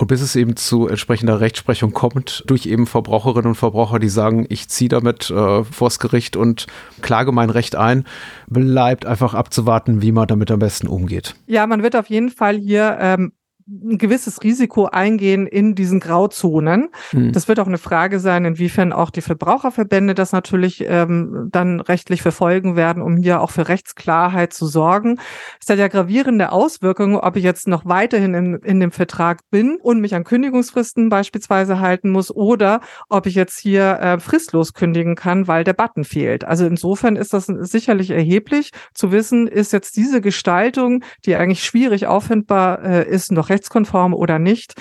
Und 0.00 0.06
bis 0.06 0.20
es 0.20 0.36
eben 0.36 0.54
zu 0.54 0.86
entsprechender 0.86 1.40
Rechtsprechung 1.40 1.92
kommt, 1.92 2.44
durch 2.46 2.66
eben 2.66 2.86
Verbraucherinnen 2.86 3.48
und 3.48 3.54
Verbraucher, 3.56 3.98
die 3.98 4.08
sagen, 4.08 4.46
ich 4.48 4.68
ziehe 4.68 4.88
damit 4.88 5.28
äh, 5.30 5.64
vors 5.64 5.98
Gericht 5.98 6.36
und 6.36 6.68
klage 7.02 7.32
mein 7.32 7.50
Recht 7.50 7.74
ein, 7.74 8.04
bleibt 8.46 9.06
einfach 9.06 9.34
abzuwarten, 9.34 10.00
wie 10.00 10.12
man 10.12 10.28
damit 10.28 10.52
am 10.52 10.60
besten 10.60 10.86
umgeht. 10.86 11.34
Ja, 11.46 11.66
man 11.66 11.82
wird 11.82 11.96
auf 11.96 12.08
jeden 12.08 12.30
Fall 12.30 12.56
hier 12.56 12.96
ähm, 13.00 13.32
ein 13.68 13.98
gewisses 13.98 14.42
Risiko 14.42 14.86
eingehen 14.86 15.46
in 15.46 15.74
diesen 15.74 16.00
Grauzonen. 16.00 16.88
Mhm. 17.12 17.32
Das 17.32 17.48
wird 17.48 17.60
auch 17.60 17.66
eine 17.66 17.78
Frage 17.78 18.18
sein, 18.18 18.44
inwiefern 18.44 18.92
auch 18.92 19.10
die 19.10 19.20
Verbraucherverbände 19.20 20.14
das 20.14 20.32
natürlich 20.32 20.84
ähm, 20.86 21.48
dann 21.52 21.80
rechtlich 21.80 22.22
verfolgen 22.22 22.76
werden, 22.76 23.02
um 23.02 23.16
hier 23.18 23.40
auch 23.40 23.50
für 23.50 23.68
Rechtsklarheit 23.68 24.52
zu 24.52 24.66
sorgen. 24.66 25.18
Es 25.60 25.68
hat 25.68 25.78
ja 25.78 25.88
gravierende 25.88 26.50
Auswirkungen, 26.50 27.16
ob 27.16 27.36
ich 27.36 27.44
jetzt 27.44 27.68
noch 27.68 27.84
weiterhin 27.84 28.34
in, 28.34 28.54
in 28.56 28.80
dem 28.80 28.90
Vertrag 28.90 29.40
bin 29.50 29.78
und 29.82 30.00
mich 30.00 30.14
an 30.14 30.24
Kündigungsfristen 30.24 31.10
beispielsweise 31.10 31.78
halten 31.78 32.10
muss 32.10 32.34
oder 32.34 32.80
ob 33.08 33.26
ich 33.26 33.34
jetzt 33.34 33.58
hier 33.58 33.98
äh, 34.00 34.18
fristlos 34.18 34.72
kündigen 34.72 35.14
kann, 35.14 35.46
weil 35.46 35.64
der 35.64 35.74
Button 35.74 36.04
fehlt. 36.04 36.44
Also 36.44 36.64
insofern 36.66 37.16
ist 37.16 37.34
das 37.34 37.46
sicherlich 37.46 38.10
erheblich 38.10 38.70
zu 38.94 39.12
wissen, 39.12 39.46
ist 39.46 39.72
jetzt 39.72 39.96
diese 39.96 40.20
Gestaltung, 40.20 41.04
die 41.26 41.36
eigentlich 41.36 41.64
schwierig 41.64 42.06
auffindbar 42.06 42.82
äh, 42.82 43.08
ist, 43.08 43.30
noch 43.30 43.50
rechtskonform 43.58 44.14
oder 44.14 44.38
nicht. 44.38 44.74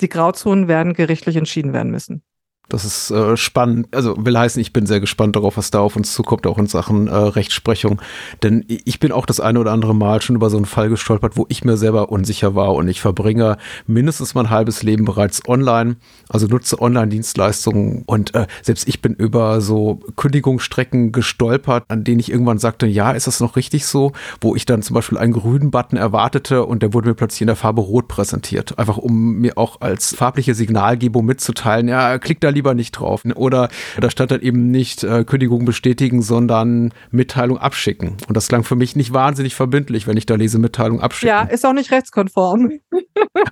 Die 0.00 0.08
Grauzonen 0.08 0.68
werden 0.68 0.92
gerichtlich 0.94 1.36
entschieden 1.36 1.72
werden 1.72 1.90
müssen. 1.90 2.22
Das 2.68 2.84
ist 2.84 3.10
äh, 3.10 3.34
spannend. 3.38 3.88
Also 3.92 4.14
will 4.18 4.38
heißen, 4.38 4.60
ich 4.60 4.74
bin 4.74 4.84
sehr 4.84 5.00
gespannt 5.00 5.36
darauf, 5.36 5.56
was 5.56 5.70
da 5.70 5.80
auf 5.80 5.96
uns 5.96 6.12
zukommt, 6.12 6.46
auch 6.46 6.58
in 6.58 6.66
Sachen 6.66 7.08
äh, 7.08 7.14
Rechtsprechung. 7.14 8.00
Denn 8.42 8.64
ich 8.68 9.00
bin 9.00 9.10
auch 9.10 9.24
das 9.24 9.40
eine 9.40 9.58
oder 9.58 9.72
andere 9.72 9.94
Mal 9.94 10.20
schon 10.20 10.36
über 10.36 10.50
so 10.50 10.58
einen 10.58 10.66
Fall 10.66 10.90
gestolpert, 10.90 11.38
wo 11.38 11.46
ich 11.48 11.64
mir 11.64 11.78
selber 11.78 12.12
unsicher 12.12 12.54
war 12.54 12.74
und 12.74 12.86
ich 12.88 13.00
verbringe 13.00 13.56
mindestens 13.86 14.34
mein 14.34 14.50
halbes 14.50 14.82
Leben 14.82 15.06
bereits 15.06 15.48
online, 15.48 15.96
also 16.28 16.46
nutze 16.46 16.78
Online-Dienstleistungen 16.78 18.02
und 18.04 18.34
äh, 18.34 18.46
selbst 18.60 18.86
ich 18.86 19.00
bin 19.00 19.14
über 19.14 19.62
so 19.62 20.00
Kündigungsstrecken 20.16 21.10
gestolpert, 21.12 21.84
an 21.88 22.04
denen 22.04 22.20
ich 22.20 22.30
irgendwann 22.30 22.58
sagte, 22.58 22.86
ja, 22.86 23.12
ist 23.12 23.26
das 23.26 23.40
noch 23.40 23.56
richtig 23.56 23.86
so? 23.86 24.12
Wo 24.42 24.54
ich 24.54 24.66
dann 24.66 24.82
zum 24.82 24.92
Beispiel 24.92 25.16
einen 25.16 25.32
grünen 25.32 25.70
Button 25.70 25.96
erwartete 25.96 26.66
und 26.66 26.82
der 26.82 26.92
wurde 26.92 27.08
mir 27.08 27.14
plötzlich 27.14 27.40
in 27.40 27.46
der 27.46 27.56
Farbe 27.56 27.80
Rot 27.80 28.08
präsentiert. 28.08 28.78
Einfach 28.78 28.98
um 28.98 29.36
mir 29.36 29.56
auch 29.56 29.80
als 29.80 30.14
farbliche 30.14 30.54
Signalgebung 30.54 31.24
mitzuteilen, 31.24 31.88
ja, 31.88 32.18
klick 32.18 32.42
da 32.42 32.57
lieber 32.58 32.74
nicht 32.74 32.92
drauf. 32.92 33.22
Oder 33.34 33.68
da 34.00 34.10
stand 34.10 34.30
dann 34.32 34.40
eben 34.40 34.70
nicht 34.70 35.04
äh, 35.04 35.24
Kündigung 35.24 35.64
bestätigen, 35.64 36.22
sondern 36.22 36.92
Mitteilung 37.10 37.58
abschicken. 37.58 38.16
Und 38.26 38.36
das 38.36 38.48
klang 38.48 38.64
für 38.64 38.76
mich 38.76 38.96
nicht 38.96 39.12
wahnsinnig 39.12 39.54
verbindlich, 39.54 40.06
wenn 40.06 40.16
ich 40.16 40.26
da 40.26 40.34
lese 40.34 40.58
Mitteilung 40.58 41.00
abschicken. 41.00 41.28
Ja, 41.28 41.42
ist 41.42 41.64
auch 41.64 41.72
nicht 41.72 41.90
rechtskonform. 41.92 42.72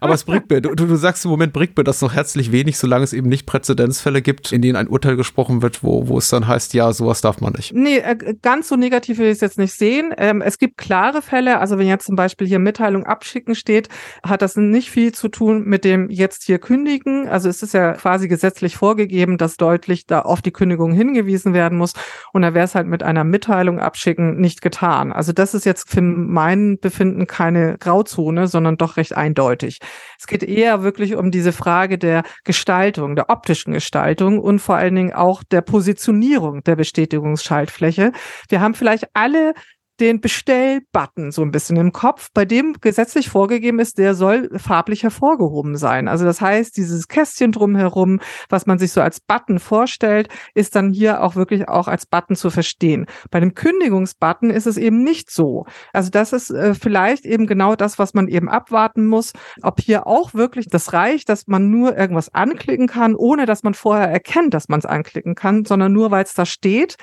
Aber 0.00 0.14
es 0.14 0.24
bringt 0.24 0.50
mir, 0.50 0.60
du, 0.60 0.74
du 0.74 0.96
sagst 0.96 1.24
im 1.24 1.30
Moment 1.30 1.52
bringt 1.52 1.76
mir 1.76 1.84
das 1.84 2.00
noch 2.00 2.14
herzlich 2.14 2.52
wenig, 2.52 2.78
solange 2.78 3.04
es 3.04 3.12
eben 3.12 3.28
nicht 3.28 3.46
Präzedenzfälle 3.46 4.22
gibt, 4.22 4.52
in 4.52 4.62
denen 4.62 4.76
ein 4.76 4.88
Urteil 4.88 5.16
gesprochen 5.16 5.62
wird, 5.62 5.82
wo, 5.82 6.08
wo 6.08 6.18
es 6.18 6.28
dann 6.28 6.46
heißt, 6.46 6.74
ja, 6.74 6.92
sowas 6.92 7.20
darf 7.20 7.40
man 7.40 7.52
nicht. 7.54 7.72
Nee, 7.74 7.98
äh, 7.98 8.34
ganz 8.42 8.68
so 8.68 8.76
negativ 8.76 9.18
will 9.18 9.26
ich 9.26 9.32
es 9.32 9.40
jetzt 9.40 9.58
nicht 9.58 9.72
sehen. 9.72 10.14
Ähm, 10.16 10.42
es 10.42 10.58
gibt 10.58 10.78
klare 10.78 11.22
Fälle, 11.22 11.58
also 11.58 11.78
wenn 11.78 11.86
jetzt 11.86 12.06
zum 12.06 12.16
Beispiel 12.16 12.46
hier 12.46 12.58
Mitteilung 12.58 13.04
abschicken 13.04 13.54
steht, 13.54 13.88
hat 14.22 14.42
das 14.42 14.56
nicht 14.56 14.90
viel 14.90 15.12
zu 15.12 15.28
tun 15.28 15.64
mit 15.64 15.84
dem 15.84 16.10
jetzt 16.10 16.44
hier 16.44 16.58
kündigen. 16.58 17.28
Also 17.28 17.48
es 17.48 17.62
ist 17.62 17.74
ja 17.74 17.92
quasi 17.92 18.28
gesetzlich 18.28 18.76
vorgegeben, 18.76 19.38
dass 19.38 19.56
deutlich 19.56 20.06
da 20.06 20.20
auf 20.20 20.42
die 20.42 20.52
Kündigung 20.52 20.92
hingewiesen 20.92 21.54
werden 21.54 21.78
muss. 21.78 21.92
Und 22.32 22.42
da 22.42 22.54
wäre 22.54 22.64
es 22.64 22.74
halt 22.74 22.86
mit 22.86 23.02
einer 23.02 23.24
Mitteilung 23.24 23.78
abschicken 23.78 24.40
nicht 24.40 24.62
getan. 24.62 25.12
Also 25.12 25.32
das 25.32 25.54
ist 25.54 25.64
jetzt 25.64 25.90
für 25.90 26.02
mein 26.02 26.78
Befinden 26.80 27.26
keine 27.26 27.76
Grauzone, 27.78 28.48
sondern 28.48 28.76
doch 28.76 28.96
recht 28.96 29.16
eindeutig. 29.16 29.75
Es 30.18 30.26
geht 30.26 30.42
eher 30.42 30.82
wirklich 30.82 31.14
um 31.16 31.30
diese 31.30 31.52
Frage 31.52 31.98
der 31.98 32.22
Gestaltung, 32.44 33.16
der 33.16 33.30
optischen 33.30 33.72
Gestaltung 33.72 34.38
und 34.38 34.58
vor 34.58 34.76
allen 34.76 34.94
Dingen 34.94 35.12
auch 35.12 35.42
der 35.42 35.60
Positionierung 35.60 36.62
der 36.64 36.76
Bestätigungsschaltfläche. 36.76 38.12
Wir 38.48 38.60
haben 38.60 38.74
vielleicht 38.74 39.08
alle 39.14 39.54
den 40.00 40.20
Bestell-Button 40.20 41.30
so 41.32 41.42
ein 41.42 41.50
bisschen 41.50 41.76
im 41.76 41.92
Kopf, 41.92 42.30
bei 42.34 42.44
dem 42.44 42.74
gesetzlich 42.80 43.28
vorgegeben 43.28 43.78
ist, 43.78 43.98
der 43.98 44.14
soll 44.14 44.50
farblich 44.58 45.02
hervorgehoben 45.02 45.76
sein. 45.76 46.08
Also 46.08 46.24
das 46.24 46.40
heißt, 46.40 46.76
dieses 46.76 47.08
Kästchen 47.08 47.52
drumherum, 47.52 48.20
was 48.48 48.66
man 48.66 48.78
sich 48.78 48.92
so 48.92 49.00
als 49.00 49.20
Button 49.20 49.58
vorstellt, 49.58 50.28
ist 50.54 50.76
dann 50.76 50.92
hier 50.92 51.22
auch 51.22 51.36
wirklich 51.36 51.68
auch 51.68 51.88
als 51.88 52.06
Button 52.06 52.36
zu 52.36 52.50
verstehen. 52.50 53.06
Bei 53.30 53.40
dem 53.40 53.54
Kündigungsbutton 53.54 54.50
ist 54.50 54.66
es 54.66 54.76
eben 54.76 55.02
nicht 55.02 55.30
so. 55.30 55.66
Also 55.92 56.10
das 56.10 56.32
ist 56.32 56.50
äh, 56.50 56.74
vielleicht 56.74 57.24
eben 57.24 57.46
genau 57.46 57.76
das, 57.76 57.98
was 57.98 58.14
man 58.14 58.28
eben 58.28 58.48
abwarten 58.48 59.06
muss, 59.06 59.32
ob 59.62 59.80
hier 59.80 60.06
auch 60.06 60.34
wirklich 60.34 60.66
das 60.68 60.92
reicht, 60.92 61.28
dass 61.28 61.46
man 61.46 61.70
nur 61.70 61.96
irgendwas 61.96 62.34
anklicken 62.34 62.86
kann, 62.86 63.14
ohne 63.14 63.46
dass 63.46 63.62
man 63.62 63.74
vorher 63.74 64.08
erkennt, 64.08 64.54
dass 64.54 64.68
man 64.68 64.80
es 64.80 64.86
anklicken 64.86 65.34
kann, 65.34 65.64
sondern 65.64 65.92
nur 65.92 66.10
weil 66.10 66.24
es 66.24 66.34
da 66.34 66.46
steht 66.46 66.96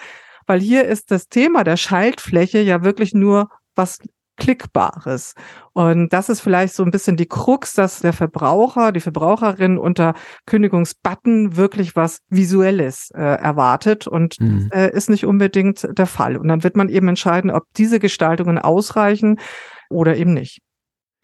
weil 0.46 0.60
hier 0.60 0.86
ist 0.86 1.12
das 1.12 1.28
Thema 1.28 1.64
der 1.64 1.78
Schaltfläche 1.78 2.60
ja 2.60 2.84
wirklich 2.84 3.14
nur 3.14 3.50
was 3.76 4.00
Klickbares. 4.38 5.36
Und 5.74 6.12
das 6.12 6.30
ist 6.30 6.42
vielleicht 6.42 6.74
so 6.74 6.84
ein 6.84 6.92
bisschen 6.92 7.18
die 7.18 7.28
Krux, 7.28 7.74
dass 7.74 8.00
der 8.00 8.14
Verbraucher, 8.14 8.92
die 8.92 9.00
Verbraucherin 9.00 9.78
unter 9.78 10.16
Kündigungsbutton 10.48 11.56
wirklich 11.56 11.96
was 11.96 12.20
Visuelles 12.30 13.12
äh, 13.14 13.22
erwartet 13.22 14.08
und 14.08 14.40
mhm. 14.40 14.70
äh, 14.74 14.92
ist 14.92 15.10
nicht 15.10 15.26
unbedingt 15.26 15.88
der 15.92 16.08
Fall. 16.08 16.38
Und 16.38 16.48
dann 16.48 16.64
wird 16.64 16.76
man 16.76 16.90
eben 16.90 17.08
entscheiden, 17.08 17.52
ob 17.52 17.64
diese 17.78 18.00
Gestaltungen 18.00 18.58
ausreichen 18.58 19.40
oder 19.90 20.18
eben 20.18 20.34
nicht. 20.34 20.62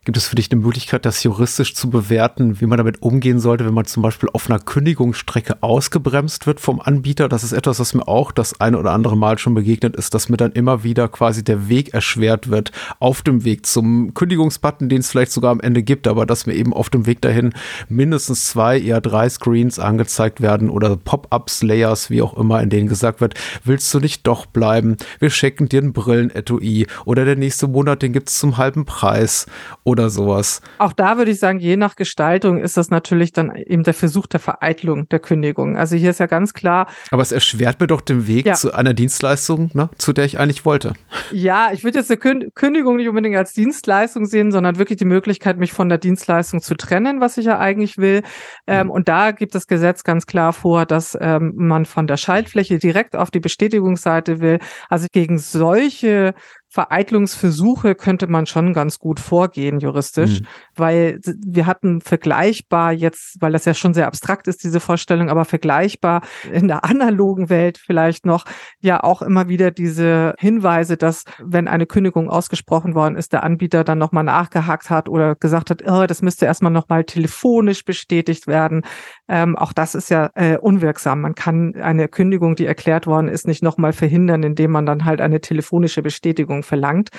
Gibt 0.06 0.16
es 0.16 0.28
für 0.28 0.38
dich 0.38 0.50
eine 0.50 0.62
Möglichkeit, 0.62 1.06
das 1.06 1.22
juristisch 1.24 1.76
zu 1.76 1.90
bewerten, 1.90 2.62
wie 2.62 2.66
man 2.68 2.78
damit 2.78 3.02
umgehen 3.02 3.42
sollte, 3.42 3.66
wenn 3.66 3.74
man 3.74 3.84
zum 3.84 4.02
Beispiel 4.02 4.30
auf 4.32 4.50
einer 4.50 4.58
Kündigungsstrecke 4.58 5.62
ausgebremst 5.62 6.48
wird 6.48 6.62
vom 6.62 6.80
Anbieter? 6.80 7.28
Das 7.28 7.44
ist 7.44 7.52
etwas, 7.52 7.82
was 7.82 7.94
mir 7.94 8.08
auch 8.08 8.32
das 8.32 8.62
eine 8.62 8.80
oder 8.80 8.92
andere 8.92 9.18
Mal 9.18 9.38
schon 9.38 9.56
begegnet 9.56 9.98
ist, 9.98 10.14
dass 10.14 10.30
mir 10.30 10.38
dann 10.38 10.54
immer 10.54 10.86
wieder 10.86 11.10
quasi 11.10 11.44
der 11.44 11.68
Weg 11.68 11.94
erschwert 11.94 12.50
wird 12.50 12.72
auf 13.00 13.24
dem 13.24 13.44
Weg 13.44 13.66
zum 13.66 14.14
Kündigungsbutton, 14.14 14.88
den 14.88 15.02
es 15.02 15.12
vielleicht 15.12 15.34
sogar 15.34 15.52
am 15.52 15.60
Ende 15.60 15.84
gibt, 15.84 16.08
aber 16.08 16.26
dass 16.26 16.46
mir 16.46 16.54
eben 16.54 16.74
auf 16.74 16.90
dem 16.90 17.06
Weg 17.06 17.22
dahin 17.22 17.52
mindestens 17.90 18.48
zwei, 18.48 18.80
eher 18.80 19.02
drei 19.02 19.28
Screens 19.28 19.80
angezeigt 19.80 20.40
werden 20.40 20.70
oder 20.70 20.96
Pop-ups, 20.96 21.62
Layers, 21.62 22.10
wie 22.10 22.22
auch 22.22 22.38
immer, 22.38 22.64
in 22.64 22.70
denen 22.70 22.88
gesagt 22.88 23.20
wird, 23.20 23.34
willst 23.66 23.94
du 23.94 24.00
nicht 24.00 24.26
doch 24.26 24.46
bleiben? 24.46 24.96
Wir 25.20 25.30
schenken 25.30 25.68
dir 25.68 25.82
ein 25.82 25.92
Brillenetui 25.92 26.88
oder 27.04 27.26
der 27.26 27.36
nächste 27.36 27.68
Monat, 27.68 28.02
den 28.02 28.14
gibt 28.14 28.30
es 28.30 28.40
zum 28.40 28.56
halben 28.56 28.86
Preis 28.86 29.46
oder 29.90 30.10
sowas. 30.10 30.62
Auch 30.78 30.94
da 30.94 31.18
würde 31.18 31.32
ich 31.32 31.40
sagen, 31.40 31.60
je 31.60 31.76
nach 31.76 31.96
Gestaltung 31.96 32.60
ist 32.60 32.78
das 32.78 32.90
natürlich 32.90 33.34
dann 33.34 33.56
eben 33.56 33.84
der 33.84 33.94
Versuch 33.94 34.28
der 34.28 34.40
Vereitlung 34.40 35.10
der 35.10 35.20
Kündigung. 35.20 35.78
Also 35.78 35.96
hier 35.96 36.12
ist 36.12 36.20
ja 36.20 36.28
ganz 36.28 36.54
klar. 36.54 36.88
Aber 37.12 37.22
es 37.22 37.32
erschwert 37.32 37.80
mir 37.80 37.88
doch 37.88 38.02
den 38.02 38.28
Weg 38.28 38.46
ja. 38.46 38.54
zu 38.54 38.74
einer 38.74 38.94
Dienstleistung, 38.94 39.72
ne, 39.74 39.90
zu 39.98 40.14
der 40.14 40.26
ich 40.26 40.40
eigentlich 40.40 40.66
wollte. 40.66 40.94
Ja, 41.32 41.70
ich 41.74 41.84
würde 41.84 42.00
jetzt 42.00 42.12
eine 42.12 42.50
Kündigung 42.52 42.98
nicht 42.98 43.10
unbedingt 43.10 43.36
als 43.36 43.54
Dienstleistung 43.54 44.26
sehen, 44.26 44.52
sondern 44.52 44.78
wirklich 44.78 45.00
die 45.00 45.06
Möglichkeit, 45.06 45.58
mich 45.58 45.74
von 45.74 45.90
der 45.90 45.98
Dienstleistung 45.98 46.62
zu 46.62 46.76
trennen, 46.76 47.20
was 47.20 47.38
ich 47.38 47.46
ja 47.46 47.58
eigentlich 47.58 47.98
will. 47.98 48.22
Ähm, 48.68 48.88
mhm. 48.88 48.92
und 48.92 49.10
da 49.10 49.32
gibt 49.32 49.56
das 49.56 49.68
Gesetz 49.68 50.04
ganz 50.04 50.26
klar 50.28 50.54
vor, 50.54 50.86
dass 50.86 51.18
ähm, 51.20 51.54
man 51.56 51.86
von 51.86 52.08
der 52.08 52.18
Schaltfläche 52.18 52.78
direkt 52.78 53.16
auf 53.16 53.32
die 53.32 53.40
Bestätigungsseite 53.40 54.40
will. 54.40 54.60
Also 54.90 55.08
gegen 55.12 55.40
solche 55.40 56.34
Vereitlungsversuche 56.72 57.96
könnte 57.96 58.28
man 58.28 58.46
schon 58.46 58.74
ganz 58.74 59.00
gut 59.00 59.20
vorgehen 59.20 59.80
juristisch, 59.80 60.42
mhm. 60.42 60.46
weil 60.76 61.20
wir 61.26 61.66
hatten 61.66 62.00
vergleichbar 62.00 62.92
jetzt, 62.92 63.38
weil 63.42 63.52
das 63.52 63.66
ja 63.66 63.74
schon 63.74 63.96
sehr 63.96 64.06
abstrakt 64.06 64.48
ist, 64.48 64.64
diese 64.64 64.80
Vorstellung, 64.80 65.30
aber 65.30 65.46
vergleichbar 65.46 66.22
in 66.52 66.68
der 66.68 66.86
analogen 66.86 67.50
Welt 67.50 67.80
vielleicht 67.80 68.28
noch 68.28 68.46
ja 68.82 69.04
auch 69.04 69.24
immer 69.24 69.50
wieder 69.50 69.72
diese 69.72 70.36
Hinweise, 70.38 70.96
dass 70.96 71.24
wenn 71.40 71.68
eine 71.68 71.88
Kündigung 71.88 72.30
ausgesprochen 72.30 72.94
worden 72.94 73.16
ist, 73.16 73.34
der 73.34 73.44
Anbieter 73.44 73.84
dann 73.84 73.98
nochmal 73.98 74.24
nachgehakt 74.24 74.92
hat 74.92 75.10
oder 75.10 75.36
gesagt 75.36 75.72
hat, 75.72 75.82
oh, 75.88 76.06
das 76.06 76.22
müsste 76.22 76.46
erstmal 76.46 76.72
nochmal 76.72 77.04
telefonisch 77.04 77.84
bestätigt 77.84 78.46
werden. 78.46 78.84
Ähm, 79.28 79.56
auch 79.56 79.74
das 79.74 79.96
ist 79.96 80.10
ja 80.10 80.30
äh, 80.36 80.58
unwirksam. 80.58 81.22
Man 81.22 81.34
kann 81.34 81.76
eine 81.82 82.08
Kündigung, 82.08 82.56
die 82.56 82.68
erklärt 82.68 83.08
worden 83.08 83.28
ist, 83.28 83.48
nicht 83.48 83.64
nochmal 83.64 83.94
verhindern, 83.94 84.44
indem 84.44 84.70
man 84.70 84.86
dann 84.86 85.06
halt 85.06 85.20
eine 85.20 85.42
telefonische 85.42 86.04
Bestätigung 86.04 86.59
verlangt, 86.64 87.10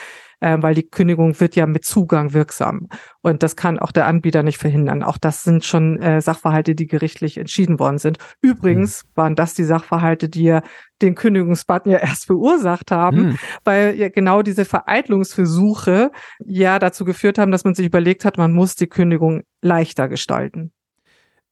äh, 0.41 0.57
weil 0.61 0.75
die 0.75 0.89
Kündigung 0.89 1.39
wird 1.39 1.57
ja 1.57 1.67
mit 1.67 1.85
Zugang 1.85 2.33
wirksam. 2.33 2.89
Und 3.23 3.43
das 3.43 3.57
kann 3.57 3.79
auch 3.79 3.93
der 3.93 4.07
Anbieter 4.07 4.43
nicht 4.43 4.59
verhindern. 4.59 5.03
Auch 5.03 5.19
das 5.19 5.43
sind 5.43 5.65
schon 5.65 6.01
äh, 6.01 6.21
Sachverhalte, 6.21 6.75
die 6.75 6.87
gerichtlich 6.87 7.39
entschieden 7.39 7.79
worden 7.79 7.99
sind. 7.99 8.19
Übrigens 8.41 9.05
mhm. 9.05 9.09
waren 9.15 9.37
das 9.37 9.55
die 9.55 9.65
Sachverhalte, 9.65 10.29
die 10.29 10.45
ja 10.45 10.63
den 11.03 11.15
Kündigungsbutton 11.15 11.93
ja 11.93 11.99
erst 12.03 12.27
verursacht 12.27 12.91
haben, 12.91 13.21
mhm. 13.21 13.39
weil 13.65 13.95
ja 13.97 14.09
genau 14.09 14.43
diese 14.43 14.65
Vereitlungsversuche 14.65 16.11
ja 16.45 16.79
dazu 16.79 17.05
geführt 17.05 17.39
haben, 17.39 17.53
dass 17.53 17.65
man 17.65 17.75
sich 17.75 17.87
überlegt 17.87 18.25
hat, 18.25 18.39
man 18.39 18.53
muss 18.53 18.75
die 18.75 18.89
Kündigung 18.89 19.43
leichter 19.63 20.09
gestalten 20.09 20.73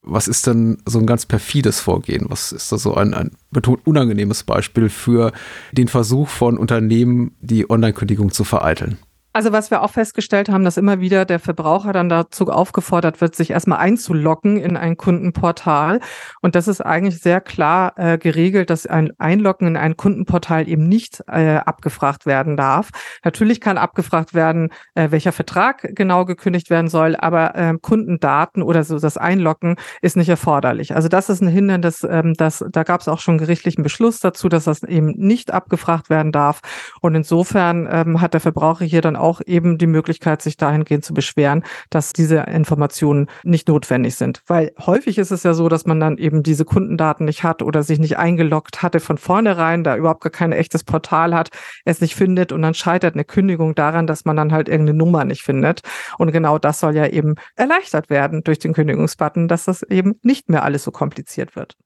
was 0.03 0.29
ist 0.29 0.47
denn 0.47 0.79
so 0.87 0.99
ein 0.99 1.07
ganz 1.07 1.27
perfides 1.27 1.81
Vorgehen? 1.81 2.27
Was 2.29 2.53
ist 2.53 2.73
da 2.73 2.79
so 2.79 2.95
ein, 2.95 3.15
ein 3.15 3.33
betont 3.51 3.87
unangenehmes 3.87 4.43
Beispiel 4.45 4.89
für 4.89 5.33
den 5.73 5.89
Versuch 5.89 6.29
von 6.29 6.57
Unternehmen, 6.57 7.37
die 7.41 7.69
Online-Kündigung 7.69 8.33
zu 8.33 8.45
vereiteln? 8.45 8.99
Also 9.35 9.53
was 9.53 9.71
wir 9.71 9.83
auch 9.83 9.91
festgestellt 9.91 10.49
haben, 10.49 10.65
dass 10.65 10.79
immer 10.79 11.01
wieder 11.01 11.25
der 11.25 11.39
Verbraucher 11.39 11.93
dann 11.93 12.09
dazu 12.09 12.47
aufgefordert 12.47 13.21
wird, 13.21 13.37
sich 13.37 13.51
erstmal 13.51 13.79
einzuloggen 13.79 14.57
in 14.57 14.77
ein 14.77 14.97
Kundenportal. 14.97 16.01
Und 16.41 16.55
das 16.55 16.67
ist 16.67 16.81
eigentlich 16.81 17.21
sehr 17.21 17.41
klar 17.41 17.93
äh, 17.97 18.17
geregelt, 18.17 18.71
dass 18.71 18.87
ein 18.87 19.13
Einloggen 19.19 19.69
in 19.69 19.77
ein 19.77 19.97
Kundenportal 19.97 20.67
eben 20.67 20.89
nicht 20.89 21.23
äh, 21.29 21.57
abgefragt 21.57 22.25
werden 22.25 22.57
darf. 22.57 22.89
Natürlich 23.23 23.61
kann 23.61 23.77
abgefragt 23.77 24.33
werden, 24.33 24.71
äh, 24.95 25.11
welcher 25.11 25.33
Vertrag 25.33 25.87
genau 25.95 26.25
gekündigt 26.25 26.71
werden 26.71 26.89
soll, 26.89 27.15
aber 27.15 27.55
äh, 27.55 27.75
Kundendaten 27.81 28.63
oder 28.63 28.83
so 28.83 28.99
das 28.99 29.19
Einloggen 29.19 29.77
ist 30.01 30.17
nicht 30.17 30.31
erforderlich. 30.31 30.95
Also 30.97 31.09
das 31.09 31.29
ist 31.29 31.43
ein 31.43 31.49
Hindernis, 31.49 32.03
ähm, 32.03 32.33
das, 32.35 32.65
da 32.71 32.83
gab 32.83 33.03
es 33.03 33.09
auch 33.09 33.21
schon 33.21 33.37
gerichtlichen 33.37 33.83
Beschluss 33.83 34.21
dazu, 34.21 34.49
dass 34.49 34.65
das 34.65 34.83
eben 34.85 35.13
nicht 35.17 35.53
abgefragt 35.53 36.09
werden 36.09 36.33
darf. 36.33 36.61
Und 37.03 37.15
insofern 37.15 37.87
ähm, 37.91 38.21
hat 38.23 38.33
der 38.33 38.41
Verbraucher 38.41 38.87
hier 38.87 39.03
dann 39.03 39.18
auch 39.21 39.41
eben 39.45 39.79
die 39.79 39.87
Möglichkeit, 39.87 40.43
sich 40.43 40.57
dahingehend 40.57 41.05
zu 41.05 41.15
beschweren, 41.15 41.65
dass 41.91 42.13
diese 42.13 42.39
Informationen 42.39 43.29
nicht 43.43 43.69
notwendig 43.69 44.17
sind. 44.17 44.43
Weil 44.47 44.73
häufig 44.79 45.19
ist 45.19 45.31
es 45.31 45.43
ja 45.43 45.55
so, 45.55 45.69
dass 45.69 45.87
man 45.87 46.01
dann 46.01 46.19
eben 46.19 46.43
diese 46.43 46.65
Kundendaten 46.65 47.27
nicht 47.27 47.43
hat 47.43 47.63
oder 47.63 47.83
sich 47.83 47.99
nicht 47.99 48.19
eingeloggt 48.19 48.83
hatte 48.83 49.01
von 49.01 49.19
vornherein, 49.19 49.85
da 49.85 49.97
überhaupt 49.97 50.23
gar 50.23 50.31
kein 50.31 50.53
echtes 50.53 50.85
Portal 50.85 51.35
hat, 51.35 51.51
es 51.85 52.01
nicht 52.01 52.15
findet 52.15 52.53
und 52.53 52.63
dann 52.63 52.75
scheitert 52.75 53.15
eine 53.15 53.25
Kündigung 53.25 53.75
daran, 53.75 54.07
dass 54.07 54.25
man 54.25 54.37
dann 54.37 54.53
halt 54.53 54.69
irgendeine 54.69 54.99
Nummer 54.99 55.25
nicht 55.25 55.43
findet. 55.43 55.83
Und 56.19 56.33
genau 56.33 56.59
das 56.59 56.81
soll 56.81 56.95
ja 56.95 57.07
eben 57.07 57.35
erleichtert 57.57 58.11
werden 58.11 58.43
durch 58.45 58.59
den 58.59 58.73
Kündigungsbutton, 58.73 59.49
dass 59.49 59.65
das 59.65 59.83
eben 59.83 60.15
nicht 60.23 60.49
mehr 60.49 60.65
alles 60.65 60.85
so 60.85 60.91
kompliziert 60.91 61.57
wird. 61.57 61.77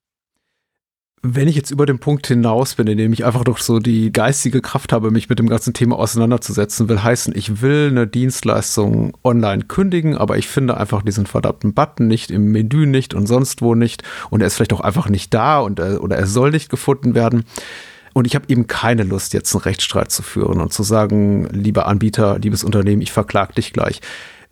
Wenn 1.25 1.47
ich 1.47 1.55
jetzt 1.55 1.71
über 1.71 1.87
den 1.87 2.01
Punkt 2.01 2.27
hinaus 2.27 2.75
bin, 2.75 2.89
in 2.89 2.99
dem 2.99 3.13
ich 3.13 3.25
einfach 3.25 3.45
doch 3.45 3.59
so 3.59 3.79
die 3.79 4.11
geistige 4.11 4.61
Kraft 4.61 4.93
habe, 4.93 5.13
mich 5.13 5.29
mit 5.29 5.39
dem 5.39 5.49
ganzen 5.49 5.73
Thema 5.73 5.97
auseinanderzusetzen, 5.97 6.89
will 6.89 7.01
heißen, 7.01 7.33
ich 7.37 7.63
will 7.63 7.91
eine 7.91 8.09
Dienstleistung 8.09 9.17
online 9.23 9.63
kündigen, 9.63 10.17
aber 10.17 10.37
ich 10.37 10.49
finde 10.49 10.77
einfach 10.77 11.03
diesen 11.03 11.27
verdammten 11.27 11.75
Button 11.75 12.09
nicht 12.09 12.33
im 12.33 12.51
Menü 12.51 12.87
nicht 12.87 13.15
und 13.15 13.29
sonst 13.29 13.63
wo 13.63 13.77
nicht 13.77 14.03
und 14.31 14.41
er 14.41 14.49
ist 14.49 14.57
vielleicht 14.57 14.73
auch 14.73 14.81
einfach 14.81 15.09
nicht 15.09 15.33
da 15.33 15.61
und 15.61 15.79
er, 15.79 16.03
oder 16.03 16.17
er 16.17 16.27
soll 16.27 16.51
nicht 16.51 16.71
gefunden 16.71 17.15
werden. 17.15 17.45
Und 18.15 18.27
ich 18.27 18.35
habe 18.35 18.47
eben 18.49 18.67
keine 18.67 19.05
Lust, 19.05 19.33
jetzt 19.33 19.55
einen 19.55 19.63
Rechtsstreit 19.63 20.11
zu 20.11 20.25
führen 20.25 20.61
und 20.61 20.73
zu 20.73 20.83
sagen, 20.83 21.47
lieber 21.53 21.87
Anbieter, 21.87 22.41
liebes 22.41 22.65
Unternehmen, 22.65 23.01
ich 23.01 23.13
verklag 23.13 23.55
dich 23.55 23.73
gleich. 23.73 24.01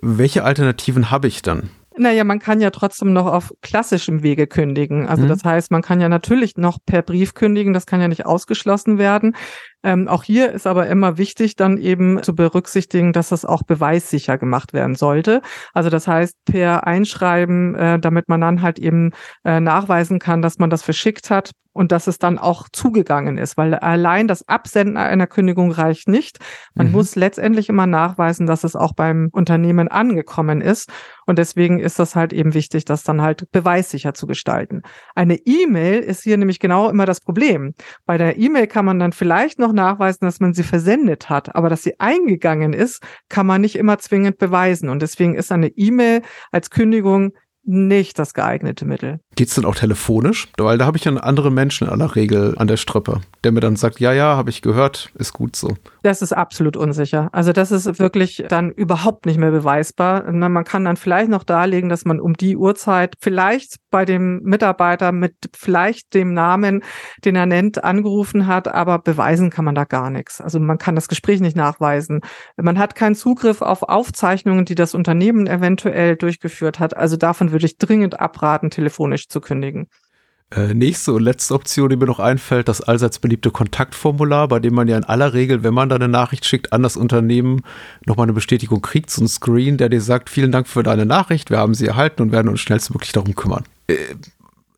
Welche 0.01 0.45
Alternativen 0.45 1.11
habe 1.11 1.27
ich 1.27 1.43
dann? 1.43 1.71
Naja, 2.01 2.25
man 2.25 2.39
kann 2.39 2.63
ja 2.63 2.71
trotzdem 2.71 3.13
noch 3.13 3.27
auf 3.27 3.53
klassischem 3.61 4.23
Wege 4.23 4.47
kündigen. 4.47 5.07
Also 5.07 5.25
mhm. 5.25 5.29
das 5.29 5.45
heißt, 5.45 5.71
man 5.71 5.83
kann 5.83 6.01
ja 6.01 6.09
natürlich 6.09 6.57
noch 6.57 6.79
per 6.85 7.03
Brief 7.03 7.35
kündigen, 7.35 7.75
das 7.75 7.85
kann 7.85 8.01
ja 8.01 8.09
nicht 8.09 8.25
ausgeschlossen 8.25 8.97
werden. 8.97 9.37
Ähm, 9.83 10.09
auch 10.09 10.23
hier 10.23 10.53
ist 10.53 10.67
aber 10.67 10.87
immer 10.89 11.19
wichtig, 11.19 11.57
dann 11.57 11.79
eben 11.79 12.23
zu 12.23 12.35
berücksichtigen, 12.35 13.13
dass 13.13 13.31
das 13.31 13.45
auch 13.45 13.63
beweissicher 13.63 14.39
gemacht 14.39 14.73
werden 14.73 14.95
sollte. 14.95 15.43
Also 15.73 15.91
das 15.91 16.07
heißt, 16.07 16.35
per 16.45 16.87
Einschreiben, 16.87 17.75
äh, 17.75 17.99
damit 17.99 18.29
man 18.29 18.41
dann 18.41 18.63
halt 18.63 18.79
eben 18.79 19.13
äh, 19.45 19.61
nachweisen 19.61 20.19
kann, 20.19 20.43
dass 20.43 20.59
man 20.59 20.71
das 20.71 20.83
verschickt 20.83 21.31
hat 21.31 21.53
und 21.73 21.93
dass 21.93 22.07
es 22.07 22.19
dann 22.19 22.39
auch 22.39 22.69
zugegangen 22.73 23.39
ist, 23.39 23.57
weil 23.57 23.75
allein 23.75 24.27
das 24.27 24.47
Absenden 24.49 24.97
einer 24.97 25.27
Kündigung 25.27 25.71
reicht 25.71 26.09
nicht. 26.09 26.39
Man 26.75 26.89
mhm. 26.89 26.93
muss 26.93 27.15
letztendlich 27.15 27.69
immer 27.69 27.87
nachweisen, 27.87 28.47
dass 28.47 28.65
es 28.65 28.75
auch 28.75 28.93
beim 28.93 29.29
Unternehmen 29.33 29.89
angekommen 29.89 30.61
ist. 30.61 30.91
Und 31.27 31.39
deswegen 31.39 31.79
ist 31.79 31.99
das 32.01 32.17
halt 32.17 32.33
eben 32.33 32.55
wichtig, 32.55 32.85
das 32.85 33.05
dann 33.05 33.23
halt 33.23 33.51
beweissicher 33.53 34.15
zu 34.15 34.27
gestalten. 34.27 34.83
Eine 35.15 35.37
E-Mail 35.37 36.01
ist 36.01 36.25
hier 36.25 36.37
nämlich 36.37 36.59
genau 36.59 36.91
immer 36.91 37.07
das 37.07 37.21
Problem. 37.21 37.75
Bei 38.05 38.19
der 38.19 38.37
E-Mail 38.37 38.67
kann 38.67 38.85
man 38.85 38.99
dann 38.99 39.13
vielleicht 39.13 39.61
noch 39.61 39.70
noch 39.73 39.99
nachweisen, 39.99 40.25
dass 40.25 40.41
man 40.41 40.55
sie 40.55 40.63
versendet 40.63 41.29
hat, 41.29 41.55
aber 41.55 41.69
dass 41.69 41.83
sie 41.83 41.99
eingegangen 41.99 42.73
ist, 42.73 43.03
kann 43.29 43.47
man 43.47 43.61
nicht 43.61 43.77
immer 43.77 43.99
zwingend 43.99 44.39
beweisen. 44.39 44.89
Und 44.89 45.03
deswegen 45.03 45.35
ist 45.35 45.53
eine 45.53 45.69
E-Mail 45.69 46.23
als 46.51 46.71
Kündigung 46.71 47.33
nicht 47.63 48.19
das 48.19 48.35
geeignete 48.35 48.85
Mittel. 48.85 49.21
Geht 49.37 49.49
es 49.49 49.55
denn 49.55 49.65
auch 49.65 49.77
telefonisch? 49.77 50.49
Weil 50.59 50.77
da 50.77 50.87
habe 50.87 50.99
ich 50.99 51.07
einen 51.07 51.17
anderen 51.17 51.55
Menschen 51.55 51.87
in 51.87 51.93
aller 51.93 52.15
Regel 52.17 52.55
an 52.59 52.67
der 52.67 52.77
Strippe, 52.77 53.21
der 53.45 53.53
mir 53.53 53.61
dann 53.61 53.77
sagt, 53.77 54.01
ja, 54.01 54.13
ja, 54.13 54.37
habe 54.37 54.51
ich 54.51 54.61
gehört, 54.61 55.11
ist 55.15 55.33
gut 55.33 55.57
so. 55.57 55.77
Das 56.03 56.21
ist 56.21 56.33
absolut 56.33 56.77
unsicher. 56.77 57.29
Also 57.33 57.53
das 57.53 57.71
ist 57.71 57.99
wirklich 57.99 58.45
dann 58.49 58.71
überhaupt 58.71 59.27
nicht 59.27 59.39
mehr 59.39 59.53
beweisbar. 59.53 60.31
Man 60.31 60.65
kann 60.65 60.85
dann 60.85 60.97
vielleicht 60.97 61.31
noch 61.31 61.45
darlegen, 61.45 61.89
dass 61.89 62.05
man 62.05 62.21
um 62.21 62.35
die 62.35 62.57
Uhrzeit 62.57 63.15
vielleicht 63.21 63.77
bei 63.91 64.05
dem 64.05 64.41
Mitarbeiter 64.43 65.13
mit 65.13 65.35
vielleicht 65.55 66.13
dem 66.15 66.35
Namen, 66.35 66.83
den 67.25 67.37
er 67.37 67.47
nennt, 67.47 67.83
angerufen 67.83 68.47
hat, 68.47 68.69
aber 68.69 68.99
beweisen 68.99 69.51
kann 69.51 69.65
man 69.65 69.75
da 69.75 69.85
gar 69.85 70.11
nichts. 70.11 70.41
Also 70.41 70.59
man 70.59 70.79
kann 70.79 70.95
das 70.97 71.09
Gespräch 71.09 71.41
nicht 71.41 71.57
nachweisen. 71.57 72.21
Man 72.57 72.79
hat 72.79 72.95
keinen 72.95 73.15
Zugriff 73.15 73.63
auf 73.63 73.83
Aufzeichnungen, 73.85 74.65
die 74.65 74.75
das 74.75 74.95
Unternehmen 74.95 75.47
eventuell 75.47 76.17
durchgeführt 76.17 76.79
hat. 76.81 76.97
Also 76.97 77.17
davon 77.17 77.53
würde 77.53 77.67
ich 77.67 77.79
dringend 77.79 78.21
abraten, 78.21 78.71
telefonisch 78.71 79.20
zu 79.29 79.41
kündigen. 79.41 79.89
Äh, 80.53 80.75
nächste 80.75 81.13
und 81.13 81.23
letzte 81.23 81.55
Option, 81.55 81.91
die 81.91 81.97
mir 81.97 82.07
noch 82.07 82.19
einfällt, 82.19 82.67
das 82.67 82.81
allseits 82.81 83.21
beliebte 83.21 83.53
Kontaktformular, 83.53 84.49
bei 84.49 84.59
dem 84.59 84.75
man 84.75 84.89
ja 84.89 84.97
in 84.97 85.05
aller 85.05 85.33
Regel, 85.33 85.63
wenn 85.63 85.75
man 85.75 85.89
da 85.89 85.95
eine 85.95 86.09
Nachricht 86.09 86.45
schickt 86.45 86.73
an 86.73 86.83
das 86.83 86.97
Unternehmen, 86.97 87.63
nochmal 88.05 88.25
eine 88.25 88.33
Bestätigung 88.33 88.83
kriegt, 88.83 89.11
so 89.11 89.23
ein 89.23 89.29
Screen, 89.29 89.77
der 89.77 89.89
dir 89.89 90.01
sagt, 90.01 90.29
vielen 90.29 90.51
Dank 90.51 90.67
für 90.67 90.83
deine 90.83 91.07
Nachricht, 91.07 91.51
wir 91.51 91.59
haben 91.59 91.75
sie 91.75 91.87
erhalten 91.87 92.23
und 92.23 92.33
werden 92.33 92.49
uns 92.49 92.61
schnellstmöglich 92.61 93.13
darum 93.13 93.37
kümmern. 93.37 93.63
Äh, 93.87 93.95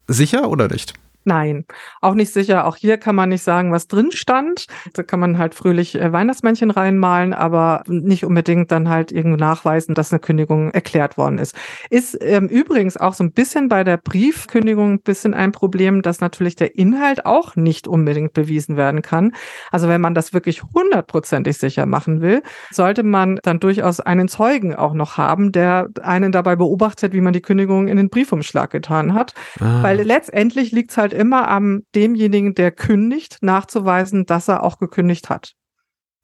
sicher 0.09 0.51
oder 0.51 0.69
nicht? 0.69 0.93
Nein, 1.25 1.65
auch 2.01 2.15
nicht 2.15 2.33
sicher. 2.33 2.67
Auch 2.67 2.77
hier 2.77 2.99
kann 2.99 3.15
man 3.15 3.29
nicht 3.29 3.43
sagen, 3.43 3.73
was 3.73 3.87
drin 3.87 4.11
stand. 4.13 4.67
Da 4.95 5.03
kann 5.03 5.21
man 5.21 5.39
halt 5.39 5.55
fröhlich 5.55 5.95
äh, 5.95 6.13
Weihnachtsmännchen 6.13 6.71
reinmalen, 6.71 7.33
aber 7.33 7.85
nicht 7.87 8.25
unbedingt 8.25 8.73
dann 8.73 8.89
halt 8.89 9.13
irgendwo 9.13 9.37
nachweisen, 9.37 9.95
dass 9.95 10.13
eine 10.13 10.21
Kündigung 10.21 10.71
erklärt 10.73 11.17
worden 11.17 11.39
ist. 11.39 11.55
Ist 11.91 12.19
ähm, 12.21 12.49
übrigens 12.49 12.97
auch 12.97 13.15
so 13.15 13.23
ein 13.23 13.33
bisschen 13.33 13.69
bei 13.69 13.85
der 13.85 13.97
Briefkündigung 13.97 14.95
ein 14.95 15.01
bisschen 15.01 15.35
ein 15.35 15.53
Problem, 15.53 16.03
dass 16.03 16.21
natürlich 16.21 16.57
der 16.57 16.77
Inhalt 16.77 17.25
auch 17.25 17.55
nicht 17.57 17.87
unbedingt 17.87 18.33
bewiesen 18.33 18.77
werden 18.77 19.03
kann. 19.03 19.33
Also 19.71 19.89
wenn 19.89 20.01
man 20.01 20.15
das 20.15 20.33
wirklich 20.33 20.63
hundertprozentig 20.63 21.57
sicher 21.59 21.87
machen 21.87 22.21
will, 22.21 22.43
sollte 22.71 23.03
man 23.03 23.39
dann 23.43 23.61
durchaus 23.61 24.01
einen 24.01 24.29
Zeugen 24.29 24.75
auch 24.75 24.95
noch 24.95 25.19
haben, 25.19 25.53
der 25.53 25.89
einen 26.03 26.33
dabei 26.33 26.57
beobachtet, 26.57 27.13
wie 27.13 27.21
man 27.21 27.33
die 27.33 27.43
Kündigung 27.43 27.89
in 27.89 27.97
den 27.97 28.09
Briefumschlag 28.09 28.71
getan 28.71 29.15
hat. 29.15 29.35
Ah. 29.61 29.83
Weil 29.83 30.03
letztendlich 30.03 30.73
liegt 30.73 30.91
es 30.91 30.97
halt 30.97 31.12
halt 31.13 31.21
immer 31.21 31.49
am 31.49 31.83
demjenigen, 31.95 32.55
der 32.55 32.73
kündigt, 32.73 33.39
nachzuweisen, 33.41 34.27
dass 34.27 34.49
er 34.49 34.63
auch 34.63 34.79
gekündigt 34.79 35.31
hat. 35.31 35.53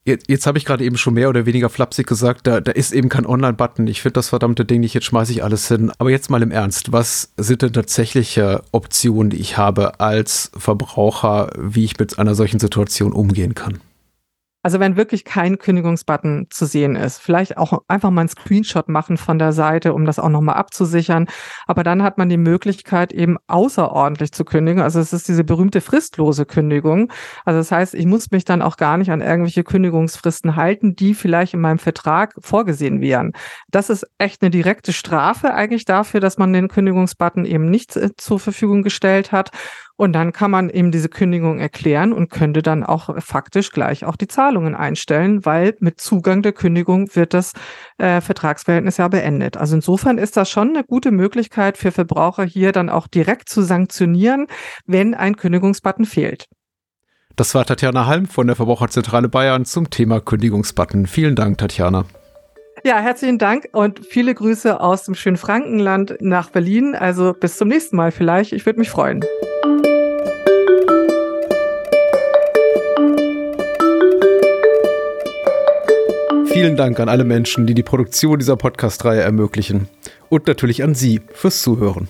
Jetzt, 0.05 0.29
jetzt 0.29 0.47
habe 0.47 0.57
ich 0.57 0.65
gerade 0.65 0.85
eben 0.85 0.97
schon 0.97 1.15
mehr 1.15 1.29
oder 1.29 1.45
weniger 1.45 1.69
flapsig 1.69 2.07
gesagt, 2.07 2.47
da, 2.47 2.63
da 2.63 2.73
ist 2.73 2.93
eben 2.93 3.11
kein 3.11 3.27
Online-Button. 3.27 3.87
Ich 3.89 4.01
finde 4.01 4.15
das 4.15 4.31
verdammte 4.31 4.65
Ding 4.65 4.81
nicht, 4.81 4.95
jetzt 4.95 5.05
schmeiße 5.05 5.33
ich 5.33 5.45
alles 5.45 5.69
hin. 5.69 5.93
Aber 5.99 6.11
jetzt 6.11 6.31
mal 6.31 6.43
im 6.43 6.51
Ernst, 6.51 6.93
was 6.93 7.33
sind 7.37 7.61
denn 7.61 7.75
tatsächliche 7.75 8.63
Optionen, 8.73 9.29
die 9.31 9.37
ich 9.37 9.59
habe 9.59 10.01
als 10.01 10.51
Verbraucher, 10.57 11.51
wie 11.59 11.85
ich 11.85 11.99
mit 11.99 12.19
einer 12.19 12.35
solchen 12.35 12.59
Situation 12.59 13.13
umgehen 13.13 13.55
kann? 13.55 13.81
Also 14.63 14.81
wenn 14.81 14.97
wirklich 14.97 15.25
kein 15.25 15.59
Kündigungsbutton 15.59 16.49
zu 16.51 16.67
sehen 16.67 16.97
ist, 16.97 17.19
vielleicht 17.19 17.57
auch 17.57 17.83
einfach 17.87 18.11
mal 18.11 18.23
einen 18.23 18.29
Screenshot 18.29 18.89
machen 18.89 19.17
von 19.17 19.39
der 19.39 19.53
Seite, 19.53 19.95
um 19.95 20.05
das 20.05 20.19
auch 20.19 20.29
nochmal 20.29 20.57
abzusichern. 20.57 21.27
Aber 21.67 21.85
dann 21.85 22.03
hat 22.03 22.19
man 22.19 22.29
die 22.29 22.37
Möglichkeit 22.37 23.13
eben 23.13 23.37
außerordentlich 23.47 24.33
zu 24.33 24.45
kündigen. 24.45 24.83
Also 24.83 24.99
es 24.99 25.13
ist 25.13 25.29
diese 25.29 25.45
berühmte 25.45 25.81
fristlose 25.81 26.45
Kündigung. 26.45 27.13
Also 27.45 27.59
das 27.59 27.71
heißt, 27.71 27.95
ich 27.95 28.07
muss 28.07 28.33
mich 28.33 28.45
dann 28.45 28.61
auch 28.61 28.77
gar 28.77 28.99
nicht 28.99 29.13
an 29.13 29.21
irgendwelche 29.21 29.63
Kündigungsfristen 29.63 30.57
halten, 30.57 30.97
die 30.97 31.15
vielleicht 31.15 31.55
in 31.55 31.61
meinem 31.61 31.79
Vertrag 31.79 32.35
vorgesehen 32.41 33.01
wären. 33.01 33.33
Das 33.71 33.91
ist 33.91 34.07
echt 34.19 34.43
eine 34.43 34.51
direkte 34.51 34.93
Strafe 34.93 35.55
eigentlich 35.55 35.85
dafür, 35.85 36.19
dass 36.19 36.37
man 36.37 36.53
den 36.53 36.69
Kündigungsbutton 36.69 37.45
eben 37.45 37.71
nicht 37.71 37.97
äh, 37.97 38.11
zur 38.17 38.41
Verfügung 38.41 38.83
gestellt 38.83 39.31
hat. 39.31 39.51
Und 39.99 40.13
dann 40.13 40.33
kann 40.33 40.53
man 40.53 40.71
eben 40.71 40.93
diese 40.93 41.09
Kündigung 41.09 41.59
erklären 41.59 42.13
und 42.13 42.31
könnte 42.31 42.63
dann 42.63 42.85
auch 42.85 43.21
faktisch 43.21 43.73
gleich 43.73 44.05
auch 44.05 44.15
die 44.15 44.29
Zahlungen 44.29 44.77
einstellen, 44.77 45.45
weil 45.45 45.75
mit 45.81 46.01
Zugang 46.01 46.41
der 46.41 46.53
Kündigung 46.53 47.17
wird 47.17 47.35
das 47.35 47.53
äh, 47.99 48.21
Vertragsverhältnis 48.21 48.99
ja 48.99 49.09
beendet. 49.09 49.57
Also 49.57 49.75
insofern 49.75 50.17
ist 50.17 50.37
das 50.37 50.49
schon 50.49 50.69
eine 50.69 50.85
gute 50.85 51.11
Möglichkeit 51.11 51.77
für 51.77 51.91
Verbraucher 51.91 52.45
hier 52.45 52.71
dann 52.71 52.91
auch 52.91 53.09
direkt 53.09 53.49
zu 53.49 53.63
sanktionieren, 53.63 54.47
wenn 54.87 55.15
ein 55.15 55.37
Kündigungsbutton 55.37 56.05
fehlt. 56.05 56.47
Das 57.35 57.57
war 57.57 57.65
Tatjana 57.65 58.07
Halm 58.07 58.27
von 58.27 58.47
der 58.47 58.55
Verbraucherzentrale 58.55 59.29
Bayern 59.29 59.65
zum 59.65 59.91
Thema 59.91 60.21
Kündigungsbutton. 60.21 61.07
Vielen 61.07 61.35
Dank, 61.35 61.59
Tatjana. 61.59 62.05
Ja, 62.85 63.01
herzlichen 63.01 63.39
Dank 63.39 63.69
und 63.73 64.07
viele 64.07 64.33
Grüße 64.33 64.81
aus 64.81 65.03
dem 65.03 65.17
schönen 65.17 65.37
Frankenland 65.37 66.19
nach 66.21 66.51
Berlin. 66.51 66.95
Also 66.95 67.33
bis 67.33 67.57
zum 67.57 67.67
nächsten 67.67 67.97
Mal 67.97 68.13
vielleicht. 68.13 68.53
Ich 68.53 68.65
würde 68.65 68.79
mich 68.79 68.91
freuen. 68.91 69.25
Vielen 76.59 76.77
Dank 76.77 76.99
an 76.99 77.09
alle 77.09 77.23
Menschen, 77.23 77.69
die 77.69 77.75
die 77.75 77.85
Produktion 77.85 78.37
dieser 78.37 78.57
Podcast-Reihe 78.57 79.21
ermöglichen. 79.21 79.89
Und 80.29 80.49
natürlich 80.49 80.83
an 80.83 80.93
Sie 80.93 81.21
fürs 81.33 81.63
Zuhören. 81.63 82.09